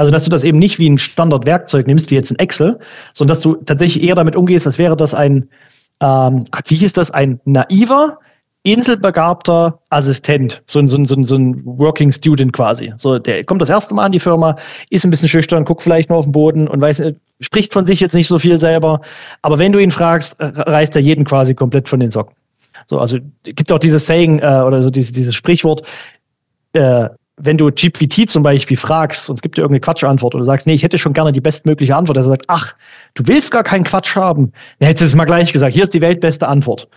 Also, 0.00 0.10
dass 0.10 0.24
du 0.24 0.30
das 0.30 0.44
eben 0.44 0.58
nicht 0.58 0.78
wie 0.78 0.88
ein 0.88 0.96
Standardwerkzeug 0.96 1.86
nimmst, 1.86 2.10
wie 2.10 2.14
jetzt 2.14 2.30
ein 2.30 2.38
Excel, 2.38 2.78
sondern 3.12 3.34
dass 3.34 3.42
du 3.42 3.56
tatsächlich 3.56 4.02
eher 4.02 4.14
damit 4.14 4.34
umgehst, 4.34 4.64
als 4.64 4.78
wäre 4.78 4.96
das 4.96 5.12
ein, 5.12 5.50
ähm, 6.00 6.44
wie 6.68 6.76
hieß 6.76 6.94
das, 6.94 7.10
ein 7.10 7.38
naiver, 7.44 8.18
inselbegabter 8.62 9.78
Assistent, 9.90 10.62
so 10.64 10.78
ein, 10.78 10.88
so, 10.88 10.96
ein, 10.96 11.04
so, 11.04 11.16
ein, 11.16 11.24
so 11.24 11.36
ein 11.36 11.62
Working 11.66 12.10
Student 12.12 12.54
quasi. 12.54 12.94
So, 12.96 13.18
der 13.18 13.44
kommt 13.44 13.60
das 13.60 13.68
erste 13.68 13.92
Mal 13.92 14.06
an 14.06 14.12
die 14.12 14.20
Firma, 14.20 14.56
ist 14.88 15.04
ein 15.04 15.10
bisschen 15.10 15.28
schüchtern, 15.28 15.66
guckt 15.66 15.82
vielleicht 15.82 16.08
nur 16.08 16.18
auf 16.18 16.24
den 16.24 16.32
Boden 16.32 16.66
und 16.66 16.80
weiß, 16.80 17.00
äh, 17.00 17.14
spricht 17.40 17.74
von 17.74 17.84
sich 17.84 18.00
jetzt 18.00 18.14
nicht 18.14 18.28
so 18.28 18.38
viel 18.38 18.56
selber. 18.56 19.02
Aber 19.42 19.58
wenn 19.58 19.72
du 19.72 19.80
ihn 19.80 19.90
fragst, 19.90 20.34
reißt 20.38 20.96
er 20.96 21.02
jeden 21.02 21.26
quasi 21.26 21.54
komplett 21.54 21.90
von 21.90 22.00
den 22.00 22.10
Socken. 22.10 22.34
So, 22.86 22.98
also 22.98 23.18
gibt 23.42 23.70
auch 23.70 23.78
dieses 23.78 24.06
Saying 24.06 24.38
äh, 24.38 24.62
oder 24.66 24.82
so 24.82 24.88
dieses, 24.88 25.12
dieses 25.12 25.34
Sprichwort, 25.34 25.82
äh, 26.72 27.10
wenn 27.42 27.56
du 27.56 27.70
GPT 27.70 28.28
zum 28.28 28.42
Beispiel 28.42 28.76
fragst 28.76 29.30
und 29.30 29.36
es 29.36 29.42
gibt 29.42 29.56
dir 29.56 29.62
irgendeine 29.62 29.80
Quatschantwort 29.80 30.34
und 30.34 30.40
du 30.40 30.44
sagst, 30.44 30.66
nee, 30.66 30.74
ich 30.74 30.82
hätte 30.82 30.98
schon 30.98 31.12
gerne 31.12 31.32
die 31.32 31.40
bestmögliche 31.40 31.96
Antwort, 31.96 32.18
er 32.18 32.22
sagt, 32.22 32.44
ach, 32.48 32.74
du 33.14 33.22
willst 33.26 33.50
gar 33.50 33.64
keinen 33.64 33.84
Quatsch 33.84 34.14
haben. 34.14 34.52
Dann 34.78 34.88
hättest 34.88 35.02
du 35.02 35.06
es 35.06 35.14
mal 35.14 35.24
gleich 35.24 35.52
gesagt, 35.52 35.74
hier 35.74 35.82
ist 35.82 35.94
die 35.94 36.00
weltbeste 36.00 36.46
Antwort. 36.46 36.88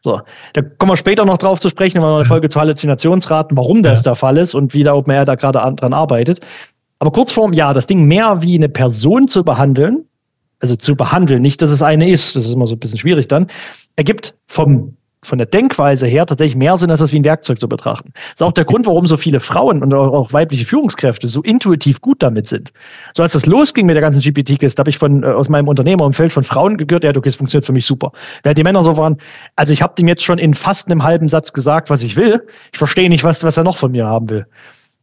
So, 0.00 0.20
da 0.54 0.62
kommen 0.62 0.90
wir 0.90 0.96
später 0.96 1.24
noch 1.24 1.38
drauf 1.38 1.60
zu 1.60 1.68
sprechen, 1.68 2.02
wenn 2.02 2.08
wir 2.08 2.16
eine 2.16 2.24
Folge 2.24 2.48
zu 2.48 2.58
Halluzinationsraten, 2.58 3.56
warum 3.56 3.82
das 3.84 4.00
ja. 4.00 4.10
der 4.10 4.14
Fall 4.16 4.36
ist 4.36 4.54
und 4.54 4.74
wie 4.74 4.82
der 4.82 4.96
OpenAI 4.96 5.24
da 5.24 5.36
gerade 5.36 5.74
dran 5.76 5.92
arbeitet. 5.92 6.40
Aber 6.98 7.12
kurzform, 7.12 7.52
ja, 7.52 7.72
das 7.72 7.86
Ding 7.86 8.04
mehr 8.04 8.42
wie 8.42 8.56
eine 8.56 8.68
Person 8.68 9.28
zu 9.28 9.44
behandeln, 9.44 10.04
also 10.58 10.74
zu 10.74 10.96
behandeln, 10.96 11.42
nicht, 11.42 11.62
dass 11.62 11.70
es 11.70 11.82
eine 11.82 12.10
ist, 12.10 12.34
das 12.34 12.46
ist 12.46 12.52
immer 12.52 12.66
so 12.66 12.74
ein 12.74 12.80
bisschen 12.80 12.98
schwierig 12.98 13.28
dann, 13.28 13.46
ergibt 13.94 14.34
vom 14.46 14.96
von 15.24 15.38
der 15.38 15.46
Denkweise 15.46 16.06
her 16.06 16.26
tatsächlich 16.26 16.56
mehr 16.56 16.76
Sinn, 16.76 16.90
als 16.90 16.98
das 16.98 17.12
wie 17.12 17.20
ein 17.20 17.24
Werkzeug 17.24 17.60
zu 17.60 17.68
betrachten. 17.68 18.10
Das 18.14 18.32
ist 18.34 18.42
auch 18.42 18.52
der 18.52 18.64
Grund, 18.64 18.86
warum 18.86 19.06
so 19.06 19.16
viele 19.16 19.38
Frauen 19.38 19.82
und 19.82 19.94
auch 19.94 20.32
weibliche 20.32 20.64
Führungskräfte 20.64 21.28
so 21.28 21.42
intuitiv 21.42 22.00
gut 22.00 22.22
damit 22.22 22.48
sind. 22.48 22.72
So 23.14 23.22
als 23.22 23.32
das 23.32 23.46
losging 23.46 23.86
mit 23.86 23.94
der 23.94 24.02
ganzen 24.02 24.20
GPT-Kiste, 24.20 24.80
habe 24.80 24.90
ich 24.90 24.98
von, 24.98 25.22
äh, 25.22 25.26
aus 25.26 25.48
meinem 25.48 25.68
Unternehmerumfeld 25.68 26.32
von 26.32 26.42
Frauen 26.42 26.76
gehört, 26.76 27.04
ja, 27.04 27.14
okay, 27.14 27.28
es 27.28 27.36
funktioniert 27.36 27.64
für 27.64 27.72
mich 27.72 27.86
super. 27.86 28.10
Während 28.42 28.58
die 28.58 28.64
Männer 28.64 28.82
so 28.82 28.96
waren, 28.96 29.16
also 29.54 29.72
ich 29.72 29.80
habe 29.80 29.94
dem 29.96 30.08
jetzt 30.08 30.24
schon 30.24 30.38
in 30.38 30.54
fast 30.54 30.90
einem 30.90 31.04
halben 31.04 31.28
Satz 31.28 31.52
gesagt, 31.52 31.88
was 31.88 32.02
ich 32.02 32.16
will. 32.16 32.42
Ich 32.72 32.78
verstehe 32.78 33.08
nicht, 33.08 33.22
was, 33.22 33.44
was 33.44 33.56
er 33.56 33.64
noch 33.64 33.76
von 33.76 33.92
mir 33.92 34.06
haben 34.06 34.28
will. 34.28 34.46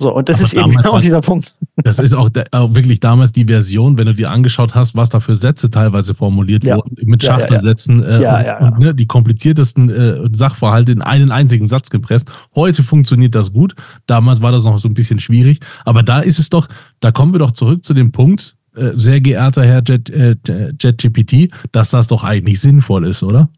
So, 0.01 0.15
und 0.15 0.29
das 0.29 0.37
Aber 0.37 0.45
ist 0.45 0.53
eben 0.53 0.75
genau 0.75 0.99
dieser 0.99 1.21
Punkt. 1.21 1.53
Das 1.81 1.97
ist 1.97 2.13
auch, 2.13 2.29
auch, 2.51 2.75
wirklich 2.75 2.99
damals 2.99 3.31
die 3.31 3.45
Version, 3.45 3.97
wenn 3.97 4.05
du 4.05 4.13
dir 4.13 4.31
angeschaut 4.31 4.75
hast, 4.75 4.97
was 4.97 5.09
da 5.09 5.21
für 5.21 5.37
Sätze 5.37 5.71
teilweise 5.71 6.13
formuliert 6.13 6.65
ja. 6.65 6.75
wurden, 6.75 6.97
mit 7.05 7.23
Schachtelsätzen 7.23 8.03
ja, 8.03 8.19
ja, 8.19 8.59
äh, 8.59 8.63
und, 8.63 8.71
und 8.73 8.79
ne, 8.79 8.93
die 8.93 9.07
kompliziertesten 9.07 9.89
äh, 9.89 10.17
Sachverhalte 10.33 10.91
in 10.91 11.01
einen 11.01 11.31
einzigen 11.31 11.69
Satz 11.69 11.89
gepresst. 11.89 12.29
Heute 12.53 12.83
funktioniert 12.83 13.33
das 13.33 13.53
gut. 13.53 13.75
Damals 14.07 14.41
war 14.41 14.51
das 14.51 14.65
noch 14.65 14.77
so 14.77 14.89
ein 14.89 14.93
bisschen 14.93 15.19
schwierig. 15.19 15.61
Aber 15.85 16.03
da 16.03 16.19
ist 16.19 16.37
es 16.37 16.49
doch, 16.49 16.67
da 16.99 17.13
kommen 17.13 17.31
wir 17.31 17.39
doch 17.39 17.51
zurück 17.51 17.85
zu 17.85 17.93
dem 17.93 18.11
Punkt, 18.11 18.57
äh, 18.75 18.91
sehr 18.93 19.21
geehrter 19.21 19.63
Herr 19.63 19.81
JetGPT, 19.81 21.33
äh, 21.33 21.47
dass 21.71 21.91
das 21.91 22.07
doch 22.07 22.25
eigentlich 22.25 22.59
sinnvoll 22.59 23.07
ist, 23.07 23.23
oder? 23.23 23.49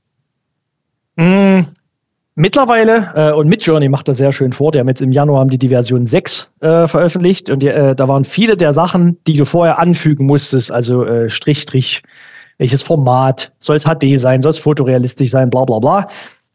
Mm, 1.16 1.62
Mittlerweile, 2.42 3.12
äh, 3.14 3.32
und 3.34 3.50
Midjourney 3.50 3.88
macht 3.88 4.08
das 4.08 4.18
sehr 4.18 4.32
schön 4.32 4.52
vor, 4.52 4.72
die 4.72 4.80
haben 4.80 4.88
jetzt 4.88 5.04
im 5.04 5.12
Januar 5.12 5.42
haben 5.42 5.52
die, 5.52 5.60
die 5.60 5.70
Version 5.70 6.08
6 6.08 6.50
äh, 6.62 6.88
veröffentlicht 6.88 7.52
und 7.52 7.62
die, 7.62 7.68
äh, 7.68 7.94
da 7.94 8.08
waren 8.08 8.24
viele 8.24 8.58
der 8.58 8.74
Sachen, 8.74 9.20
die 9.28 9.38
du 9.38 9.46
vorher 9.46 9.78
anfügen 9.78 10.26
musstest, 10.26 10.72
also 10.72 11.06
äh, 11.06 11.30
Strich, 11.30 11.62
Strich, 11.62 12.02
welches 12.58 12.82
Format, 12.82 13.52
soll 13.60 13.76
es 13.76 13.84
HD 13.84 14.20
sein, 14.20 14.42
soll 14.42 14.50
es 14.50 14.58
fotorealistisch 14.58 15.30
sein, 15.30 15.52
bla 15.52 15.66
bla 15.66 15.78
bla. 15.78 16.08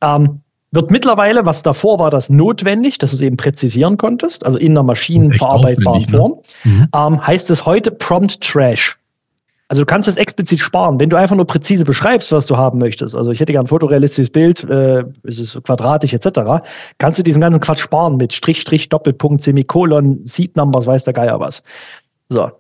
Ähm, 0.03 0.41
wird 0.73 0.91
mittlerweile, 0.91 1.47
was 1.47 1.63
davor 1.63 2.01
war, 2.01 2.11
das 2.11 2.31
notwendig, 2.31 2.99
dass 2.99 3.11
du 3.11 3.15
es 3.15 3.23
eben 3.23 3.37
präzisieren 3.37 3.97
konntest, 3.97 4.45
also 4.45 4.59
in 4.59 4.73
einer 4.73 4.83
maschinenverarbeitbaren 4.83 6.03
ne? 6.03 6.19
Form, 6.19 6.41
mhm. 6.65 6.89
ähm, 6.97 7.25
heißt 7.25 7.49
es 7.53 7.65
heute 7.65 7.93
Prompt 7.93 8.41
Trash. 8.41 8.99
Also 9.69 9.83
du 9.83 9.87
kannst 9.87 10.07
das 10.07 10.17
explizit 10.17 10.61
sparen, 10.61 11.01
wenn 11.01 11.11
du 11.11 11.17
einfach 11.17 11.35
nur 11.35 11.47
präzise 11.47 11.85
beschreibst, 11.85 12.31
was 12.31 12.47
du 12.47 12.57
haben 12.57 12.79
möchtest. 12.79 13.17
Also 13.17 13.33
ich 13.33 13.41
hätte 13.41 13.53
gern 13.53 13.65
ein 13.65 13.69
fotorealistisches 13.69 14.31
Bild, 14.31 14.63
äh, 14.65 15.03
es 15.25 15.41
ist 15.41 15.61
quadratisch 15.65 16.15
etc. 16.15 16.65
Kannst 16.99 17.19
du 17.19 17.25
diesen 17.25 17.41
ganzen 17.41 17.61
Quatsch 17.61 17.81
sparen 17.81 18.17
mit 18.17 18.33
Strich, 18.33 18.61
Strich, 18.61 18.89
Doppelpunkt, 18.89 19.43
Semikolon, 19.43 20.21
Seed 20.25 20.57
Numbers, 20.57 20.87
weiß 20.87 21.05
der 21.05 21.15
Geier 21.15 21.41
was. 21.41 21.65
So. 22.29 22.51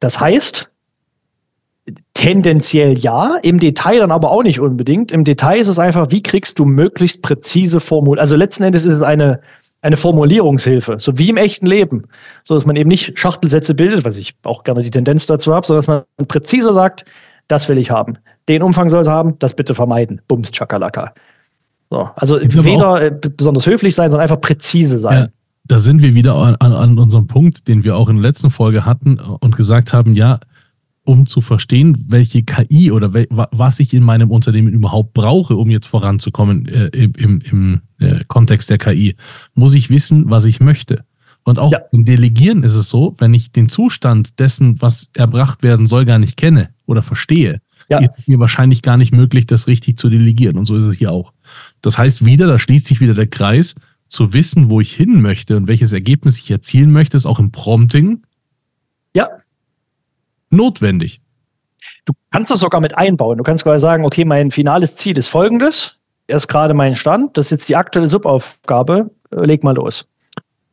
Das 0.00 0.18
heißt, 0.18 0.70
tendenziell 2.14 2.98
ja, 2.98 3.36
im 3.42 3.58
Detail 3.58 3.98
dann 4.00 4.10
aber 4.10 4.30
auch 4.30 4.42
nicht 4.42 4.60
unbedingt. 4.60 5.12
Im 5.12 5.24
Detail 5.24 5.58
ist 5.58 5.68
es 5.68 5.78
einfach, 5.78 6.06
wie 6.10 6.22
kriegst 6.22 6.58
du 6.58 6.64
möglichst 6.64 7.22
präzise 7.22 7.80
Formul. 7.80 8.18
Also 8.18 8.36
letzten 8.36 8.64
Endes 8.64 8.84
ist 8.84 8.94
es 8.94 9.02
eine, 9.02 9.40
eine 9.82 9.96
Formulierungshilfe, 9.96 10.98
so 10.98 11.16
wie 11.18 11.30
im 11.30 11.36
echten 11.36 11.66
Leben. 11.66 12.04
So 12.42 12.54
dass 12.54 12.66
man 12.66 12.76
eben 12.76 12.88
nicht 12.88 13.18
Schachtelsätze 13.18 13.74
bildet, 13.74 14.04
was 14.04 14.18
ich 14.18 14.34
auch 14.42 14.64
gerne 14.64 14.82
die 14.82 14.90
Tendenz 14.90 15.26
dazu 15.26 15.54
habe, 15.54 15.66
sondern 15.66 15.78
dass 15.78 15.88
man 15.88 16.26
präziser 16.26 16.72
sagt, 16.72 17.04
das 17.46 17.68
will 17.68 17.78
ich 17.78 17.90
haben. 17.90 18.18
Den 18.48 18.62
Umfang 18.62 18.88
soll 18.88 19.00
es 19.00 19.08
haben, 19.08 19.38
das 19.38 19.54
bitte 19.54 19.74
vermeiden. 19.74 20.20
Bums, 20.28 20.50
Chakalaka. 20.50 21.12
So, 21.90 22.10
also 22.16 22.38
weder 22.40 23.02
äh, 23.02 23.10
besonders 23.10 23.66
höflich 23.66 23.94
sein, 23.94 24.10
sondern 24.10 24.24
einfach 24.24 24.40
präzise 24.40 24.98
sein. 24.98 25.18
Ja, 25.18 25.28
da 25.64 25.78
sind 25.78 26.02
wir 26.02 26.14
wieder 26.14 26.34
an, 26.34 26.56
an 26.56 26.98
unserem 26.98 27.26
Punkt, 27.26 27.68
den 27.68 27.84
wir 27.84 27.96
auch 27.96 28.08
in 28.08 28.16
der 28.16 28.24
letzten 28.24 28.50
Folge 28.50 28.84
hatten 28.84 29.18
und 29.18 29.56
gesagt 29.56 29.92
haben, 29.92 30.14
ja, 30.14 30.40
um 31.08 31.24
zu 31.24 31.40
verstehen, 31.40 32.04
welche 32.08 32.42
KI 32.42 32.92
oder 32.92 33.14
wel, 33.14 33.26
was 33.30 33.80
ich 33.80 33.94
in 33.94 34.02
meinem 34.02 34.30
Unternehmen 34.30 34.68
überhaupt 34.68 35.14
brauche, 35.14 35.56
um 35.56 35.70
jetzt 35.70 35.86
voranzukommen 35.86 36.66
äh, 36.66 36.88
im, 36.88 37.40
im 37.40 37.80
äh, 37.98 38.24
Kontext 38.28 38.68
der 38.68 38.76
KI, 38.76 39.16
muss 39.54 39.74
ich 39.74 39.88
wissen, 39.88 40.28
was 40.28 40.44
ich 40.44 40.60
möchte. 40.60 41.06
Und 41.44 41.58
auch 41.58 41.72
ja. 41.72 41.78
im 41.92 42.04
Delegieren 42.04 42.62
ist 42.62 42.74
es 42.74 42.90
so, 42.90 43.14
wenn 43.16 43.32
ich 43.32 43.52
den 43.52 43.70
Zustand 43.70 44.38
dessen, 44.38 44.82
was 44.82 45.08
erbracht 45.14 45.62
werden 45.62 45.86
soll, 45.86 46.04
gar 46.04 46.18
nicht 46.18 46.36
kenne 46.36 46.68
oder 46.84 47.02
verstehe, 47.02 47.62
ja. 47.88 48.00
ist 48.00 48.28
mir 48.28 48.38
wahrscheinlich 48.38 48.82
gar 48.82 48.98
nicht 48.98 49.14
möglich, 49.14 49.46
das 49.46 49.66
richtig 49.66 49.96
zu 49.96 50.10
delegieren. 50.10 50.58
Und 50.58 50.66
so 50.66 50.76
ist 50.76 50.84
es 50.84 50.98
hier 50.98 51.10
auch. 51.10 51.32
Das 51.80 51.96
heißt 51.96 52.26
wieder, 52.26 52.46
da 52.46 52.58
schließt 52.58 52.84
sich 52.84 53.00
wieder 53.00 53.14
der 53.14 53.28
Kreis, 53.28 53.76
zu 54.08 54.34
wissen, 54.34 54.68
wo 54.68 54.82
ich 54.82 54.94
hin 54.94 55.22
möchte 55.22 55.56
und 55.56 55.68
welches 55.68 55.94
Ergebnis 55.94 56.38
ich 56.38 56.50
erzielen 56.50 56.90
möchte, 56.92 57.16
ist 57.16 57.24
auch 57.24 57.38
im 57.38 57.50
Prompting. 57.50 58.22
Ja 59.14 59.28
notwendig. 60.50 61.20
Du 62.04 62.12
kannst 62.30 62.50
das 62.50 62.60
sogar 62.60 62.80
mit 62.80 62.96
einbauen. 62.96 63.38
Du 63.38 63.44
kannst 63.44 63.64
quasi 63.64 63.82
sagen, 63.82 64.04
okay, 64.04 64.24
mein 64.24 64.50
finales 64.50 64.96
Ziel 64.96 65.16
ist 65.16 65.28
folgendes. 65.28 65.94
Er 66.26 66.36
ist 66.36 66.48
gerade 66.48 66.74
mein 66.74 66.94
Stand. 66.94 67.36
Das 67.36 67.46
ist 67.46 67.50
jetzt 67.50 67.68
die 67.68 67.76
aktuelle 67.76 68.06
Subaufgabe. 68.06 69.10
Äh, 69.30 69.44
leg 69.44 69.64
mal 69.64 69.74
los. 69.74 70.06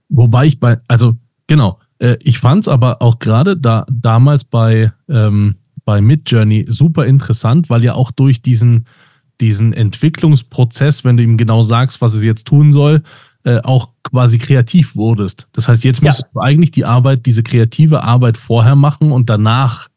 Wobei 0.10 0.46
ich 0.46 0.60
bei, 0.60 0.77
also 0.88 1.15
genau, 1.48 1.79
äh, 2.00 2.17
ich 2.22 2.39
fand 2.39 2.62
es 2.62 2.67
aber 2.67 3.01
auch 3.01 3.20
gerade 3.20 3.58
da 3.58 3.86
damals 3.91 4.44
bei, 4.44 4.91
ähm, 5.10 5.55
bei 5.84 6.01
Midjourney 6.01 6.65
super 6.67 7.05
interessant, 7.05 7.70
weil 7.70 7.84
ja 7.84 7.94
auch 7.94 8.12
durch 8.12 8.41
diesen, 8.41 8.88
diesen 9.39 9.74
Entwicklungsprozess, 9.74 11.03
wenn 11.03 11.17
du 11.17 11.24
ihm 11.24 11.38
genau 11.38 11.62
sagst, 11.62 12.01
was 12.01 12.13
es 12.13 12.24
jetzt 12.24 12.48
tun 12.48 12.74
soll, 12.74 13.01
äh, 13.46 13.60
auch 13.62 13.90
quasi 14.04 14.38
kreativ 14.38 14.96
wurdest. 14.96 15.48
Das 15.54 15.68
heißt, 15.68 15.84
jetzt 15.84 16.02
müsstest 16.02 16.30
ja. 16.30 16.32
du 16.34 16.40
eigentlich 16.42 16.72
die 16.72 16.86
Arbeit, 16.86 17.25
diese 17.25 17.44
kreative 17.44 18.04
Arbeit 18.04 18.38
vorher 18.38 18.75
machen 18.75 19.12
und 19.12 19.30
danach 19.30 19.88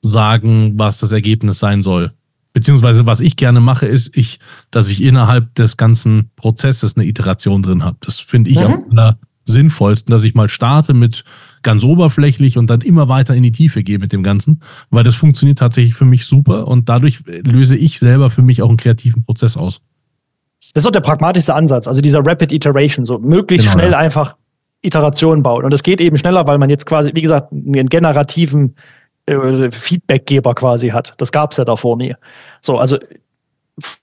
sagen, 0.00 0.78
was 0.78 0.98
das 0.98 1.12
Ergebnis 1.12 1.58
sein 1.58 1.82
soll. 1.82 2.12
Beziehungsweise, 2.52 3.06
was 3.06 3.20
ich 3.20 3.36
gerne 3.36 3.60
mache, 3.60 3.86
ist, 3.86 4.16
ich, 4.16 4.40
dass 4.70 4.90
ich 4.90 5.02
innerhalb 5.02 5.54
des 5.54 5.76
ganzen 5.76 6.30
Prozesses 6.34 6.96
eine 6.96 7.06
Iteration 7.06 7.62
drin 7.62 7.84
habe. 7.84 7.98
Das 8.00 8.18
finde 8.18 8.50
ich 8.50 8.58
mhm. 8.58 8.86
am 8.96 9.16
sinnvollsten, 9.44 10.10
dass 10.10 10.24
ich 10.24 10.34
mal 10.34 10.48
starte 10.48 10.94
mit 10.94 11.24
ganz 11.62 11.84
oberflächlich 11.84 12.56
und 12.56 12.70
dann 12.70 12.80
immer 12.80 13.08
weiter 13.08 13.34
in 13.34 13.42
die 13.42 13.52
Tiefe 13.52 13.82
gehe 13.82 13.98
mit 13.98 14.12
dem 14.12 14.22
Ganzen, 14.22 14.62
weil 14.90 15.04
das 15.04 15.14
funktioniert 15.14 15.58
tatsächlich 15.58 15.94
für 15.94 16.04
mich 16.04 16.24
super 16.24 16.68
und 16.68 16.88
dadurch 16.88 17.22
löse 17.26 17.76
ich 17.76 17.98
selber 17.98 18.30
für 18.30 18.42
mich 18.42 18.62
auch 18.62 18.68
einen 18.68 18.78
kreativen 18.78 19.24
Prozess 19.24 19.56
aus. 19.56 19.82
Das 20.74 20.84
ist 20.84 20.88
auch 20.88 20.92
der 20.92 21.00
pragmatischste 21.00 21.54
Ansatz, 21.54 21.86
also 21.86 22.00
dieser 22.00 22.20
Rapid 22.24 22.52
Iteration, 22.52 23.04
so 23.04 23.18
möglichst 23.18 23.66
genau, 23.66 23.78
schnell 23.78 23.92
ja. 23.92 23.98
einfach 23.98 24.36
Iterationen 24.82 25.42
bauen. 25.42 25.64
Und 25.64 25.72
das 25.72 25.82
geht 25.82 26.00
eben 26.00 26.16
schneller, 26.16 26.46
weil 26.46 26.58
man 26.58 26.70
jetzt 26.70 26.86
quasi, 26.86 27.10
wie 27.14 27.22
gesagt, 27.22 27.52
einen 27.52 27.88
generativen 27.88 28.74
äh, 29.26 29.70
Feedbackgeber 29.70 30.54
quasi 30.54 30.88
hat. 30.88 31.14
Das 31.18 31.32
gab 31.32 31.52
es 31.52 31.58
ja 31.58 31.64
davor 31.64 31.96
nie. 31.96 32.14
So, 32.60 32.78
also 32.78 32.98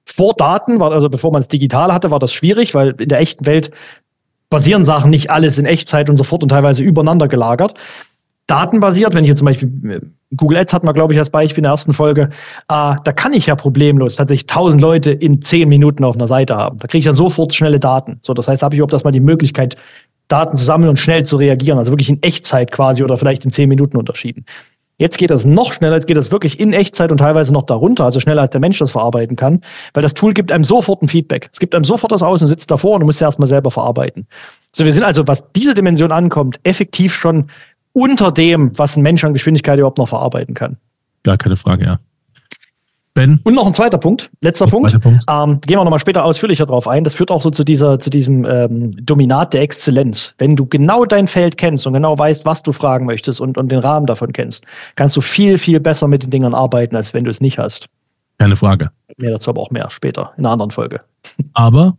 vor 0.06 0.34
Daten, 0.36 0.80
war, 0.80 0.92
also 0.92 1.10
bevor 1.10 1.32
man 1.32 1.42
es 1.42 1.48
digital 1.48 1.94
hatte, 1.94 2.12
war 2.12 2.20
das 2.20 2.34
schwierig, 2.34 2.76
weil 2.76 2.90
in 3.00 3.10
der 3.10 3.20
echten 3.20 3.46
Welt 3.46 3.72
basieren 4.50 4.84
Sachen 4.84 5.10
nicht 5.10 5.30
alles 5.30 5.58
in 5.58 5.66
Echtzeit 5.66 6.10
und 6.10 6.16
sofort 6.16 6.44
und 6.44 6.50
teilweise 6.50 6.84
übereinander 6.84 7.28
gelagert 7.28 7.74
datenbasiert, 8.48 9.14
wenn 9.14 9.24
ich 9.24 9.30
jetzt 9.30 9.40
zum 9.40 9.46
Beispiel 9.46 9.92
äh, 9.92 10.02
Google 10.36 10.58
Ads 10.58 10.74
hat 10.74 10.84
man, 10.84 10.94
glaube 10.94 11.14
ich, 11.14 11.20
als 11.20 11.30
Beispiel 11.30 11.60
in 11.60 11.64
der 11.64 11.72
ersten 11.72 11.94
Folge, 11.94 12.24
äh, 12.24 12.28
da 12.68 13.12
kann 13.16 13.34
ich 13.34 13.46
ja 13.46 13.56
problemlos 13.56 14.16
tatsächlich 14.16 14.48
tausend 14.48 14.82
Leute 14.82 15.12
in 15.12 15.42
zehn 15.42 15.70
Minuten 15.70 16.04
auf 16.04 16.16
einer 16.16 16.28
Seite 16.28 16.56
haben. 16.56 16.80
Da 16.80 16.88
kriege 16.88 17.00
ich 17.00 17.06
dann 17.06 17.16
sofort 17.16 17.54
schnelle 17.54 17.80
Daten. 17.80 18.20
So, 18.22 18.34
das 18.34 18.48
heißt, 18.48 18.64
habe 18.64 18.76
ich 18.76 18.80
überhaupt 18.80 18.94
erstmal 18.94 19.14
die 19.14 19.20
Möglichkeit, 19.20 19.78
Daten 20.28 20.58
zu 20.58 20.66
sammeln 20.66 20.90
und 20.90 20.98
schnell 20.98 21.24
zu 21.24 21.38
reagieren, 21.38 21.78
also 21.78 21.92
wirklich 21.92 22.10
in 22.10 22.22
Echtzeit 22.22 22.72
quasi 22.72 23.04
oder 23.04 23.16
vielleicht 23.16 23.46
in 23.46 23.52
zehn 23.52 23.70
Minuten 23.70 23.96
unterschieden. 23.96 24.46
Jetzt 25.00 25.20
geht 25.20 25.30
das 25.30 25.46
noch 25.46 25.74
schneller, 25.74 25.94
jetzt 25.94 26.08
geht 26.08 26.18
das 26.18 26.32
wirklich 26.32 26.60
in 26.60 26.74
Echtzeit 26.74 27.12
und 27.12 27.20
teilweise 27.20 27.54
noch 27.54 27.64
darunter, 27.64 28.04
also 28.04 28.20
schneller 28.20 28.42
als 28.42 28.50
der 28.50 28.60
Mensch 28.60 28.80
das 28.80 28.92
verarbeiten 28.92 29.36
kann, 29.36 29.62
weil 29.94 30.02
das 30.02 30.16
Tool 30.16 30.34
gibt 30.34 30.52
einem 30.52 30.64
sofort 30.64 31.04
ein 31.04 31.08
Feedback. 31.08 31.48
Es 31.52 31.60
gibt 31.60 31.76
einem 31.76 31.84
sofort 31.84 32.12
das 32.12 32.24
aus 32.24 32.42
und 32.42 32.48
sitzt 32.48 32.72
davor 32.72 32.96
und 32.96 33.02
du 33.02 33.06
musst 33.06 33.20
es 33.20 33.22
erstmal 33.22 33.48
selber 33.48 33.70
verarbeiten. 33.70 34.28
So, 34.74 34.86
wir 34.86 34.92
sind 34.92 35.04
also, 35.04 35.28
was 35.28 35.52
diese 35.52 35.76
Dimension 35.76 36.12
ankommt, 36.12 36.60
effektiv 36.64 37.14
schon 37.14 37.52
unter 37.98 38.32
dem, 38.32 38.72
was 38.78 38.96
ein 38.96 39.02
Mensch 39.02 39.24
an 39.24 39.34
Geschwindigkeit 39.34 39.80
überhaupt 39.80 39.98
noch 39.98 40.08
verarbeiten 40.08 40.54
kann. 40.54 40.78
Gar 41.24 41.38
keine 41.38 41.56
Frage, 41.56 41.86
ja. 41.86 42.00
Ben? 43.16 43.40
Und 43.44 43.56
noch 43.56 43.66
ein 43.66 43.74
zweiter 43.74 43.98
Punkt, 43.98 44.30
letzter 44.42 44.68
Punkt. 44.68 45.02
Punkt. 45.02 45.24
Ähm, 45.28 45.60
gehen 45.62 45.80
wir 45.80 45.84
nochmal 45.84 45.98
später 45.98 46.24
ausführlicher 46.24 46.68
drauf 46.68 46.88
ein. 46.88 47.04
Das 47.04 47.16
führt 47.16 47.32
auch 47.32 47.42
so 47.42 47.50
zu 47.50 47.64
dieser, 47.64 47.98
zu 47.98 48.12
diesem 48.12 48.46
ähm, 48.46 48.92
Dominat 49.04 49.56
der 49.56 49.62
Exzellenz. 49.64 50.36
Wenn 50.38 50.56
du 50.56 50.68
genau 50.68 51.04
dein 51.06 51.28
Feld 51.28 51.58
kennst 51.58 51.88
und 51.88 51.94
genau 51.94 52.20
weißt, 52.20 52.46
was 52.46 52.62
du 52.62 52.72
fragen 52.72 53.08
möchtest 53.08 53.42
und, 53.42 53.58
und 53.58 53.72
den 53.72 53.80
Rahmen 53.80 54.06
davon 54.06 54.34
kennst, 54.34 54.64
kannst 54.96 55.18
du 55.18 55.22
viel, 55.22 55.58
viel 55.58 55.80
besser 55.80 56.08
mit 56.08 56.22
den 56.22 56.30
Dingern 56.30 56.54
arbeiten, 56.54 56.96
als 56.96 57.16
wenn 57.16 57.24
du 57.24 57.32
es 57.32 57.42
nicht 57.42 57.58
hast. 57.58 57.88
Keine 58.38 58.56
Frage. 58.56 58.92
Mehr 59.18 59.32
dazu 59.32 59.50
aber 59.50 59.62
auch 59.62 59.72
mehr 59.72 59.90
später, 59.90 60.34
in 60.38 60.46
einer 60.46 60.54
anderen 60.54 60.70
Folge. 60.70 61.02
Aber 61.54 61.98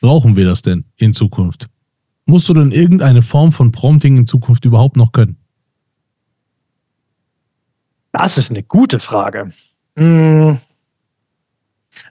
brauchen 0.00 0.36
wir 0.36 0.44
das 0.44 0.62
denn 0.62 0.84
in 0.96 1.12
Zukunft? 1.12 1.66
Musst 2.30 2.48
du 2.48 2.54
denn 2.54 2.70
irgendeine 2.70 3.22
Form 3.22 3.50
von 3.50 3.72
Prompting 3.72 4.16
in 4.16 4.24
Zukunft 4.24 4.64
überhaupt 4.64 4.96
noch 4.96 5.10
können? 5.10 5.36
Das 8.12 8.38
ist 8.38 8.50
eine 8.50 8.62
gute 8.62 9.00
Frage. 9.00 9.50
Hm. 9.96 10.56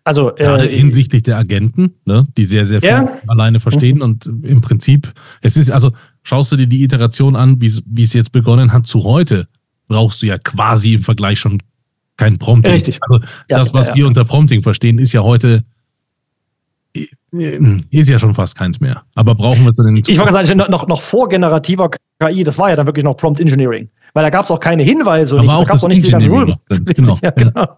Also 0.04 0.36
äh, 0.36 0.68
hinsichtlich 0.68 1.24
der 1.24 1.38
Agenten, 1.38 1.94
ne, 2.04 2.28
die 2.36 2.44
sehr, 2.44 2.66
sehr 2.66 2.82
viel 2.82 2.90
ja. 2.90 3.10
alleine 3.28 3.62
verstehen 3.62 3.98
mhm. 3.98 4.02
und 4.02 4.26
im 4.44 4.60
Prinzip, 4.60 5.14
es 5.42 5.56
ist, 5.56 5.72
also 5.72 5.94
schaust 6.22 6.52
du 6.52 6.58
dir 6.58 6.68
die 6.68 6.84
Iteration 6.84 7.38
an, 7.38 7.62
wie 7.62 8.04
es 8.04 8.14
jetzt 8.14 8.34
begonnen 8.34 8.74
hat 8.74 8.88
zu 8.88 9.06
heute, 9.06 9.48
brauchst 9.88 10.22
du 10.22 10.28
ja 10.28 10.38
quasi 10.38 10.96
im 10.96 11.02
Vergleich 11.02 11.40
schon 11.40 11.64
kein 12.18 12.38
Prompting. 12.38 12.74
Richtig. 12.74 13.00
Also 13.02 13.24
ja, 13.50 13.58
das, 13.58 13.74
was 13.74 13.88
ja, 13.88 13.96
wir 13.96 14.08
unter 14.08 14.26
Prompting 14.26 14.64
verstehen, 14.64 15.00
ist 15.00 15.14
ja 15.14 15.22
heute 15.22 15.64
ist 17.32 18.10
ja 18.10 18.20
schon 18.20 18.34
fast 18.34 18.58
keins 18.58 18.80
mehr. 18.80 19.04
Aber 19.16 19.36
brauchen 19.36 19.64
wir 19.64 19.70
es 19.70 19.76
denn 19.76 19.88
in 19.88 19.96
Ich 19.96 20.20
wollte 20.20 20.34
sagen, 20.34 20.58
noch, 20.70 20.88
noch 20.88 21.02
vor 21.02 21.30
generativer 21.30 21.90
KI, 22.20 22.44
das 22.44 22.58
war 22.58 22.70
ja 22.70 22.76
dann 22.76 22.88
wirklich 22.88 23.06
noch 23.06 23.16
Prompt 23.16 23.40
Engineering. 23.40 23.90
Weil 24.14 24.24
da 24.24 24.30
gab 24.30 24.46
es 24.46 24.52
auch 24.52 24.60
keine 24.60 24.84
Hinweise 24.84 25.36
und 25.36 25.44
nichts, 25.44 25.60
da 25.60 25.66
gab 25.66 25.78
es 25.78 25.84
auch 25.84 25.88
nicht 25.88 26.06
die 26.06 26.12
ganzen 26.12 26.32
Rules. 26.32 26.56
Genau. 26.70 27.18
Ja, 27.22 27.32
genau. 27.32 27.78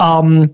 Ähm, 0.00 0.50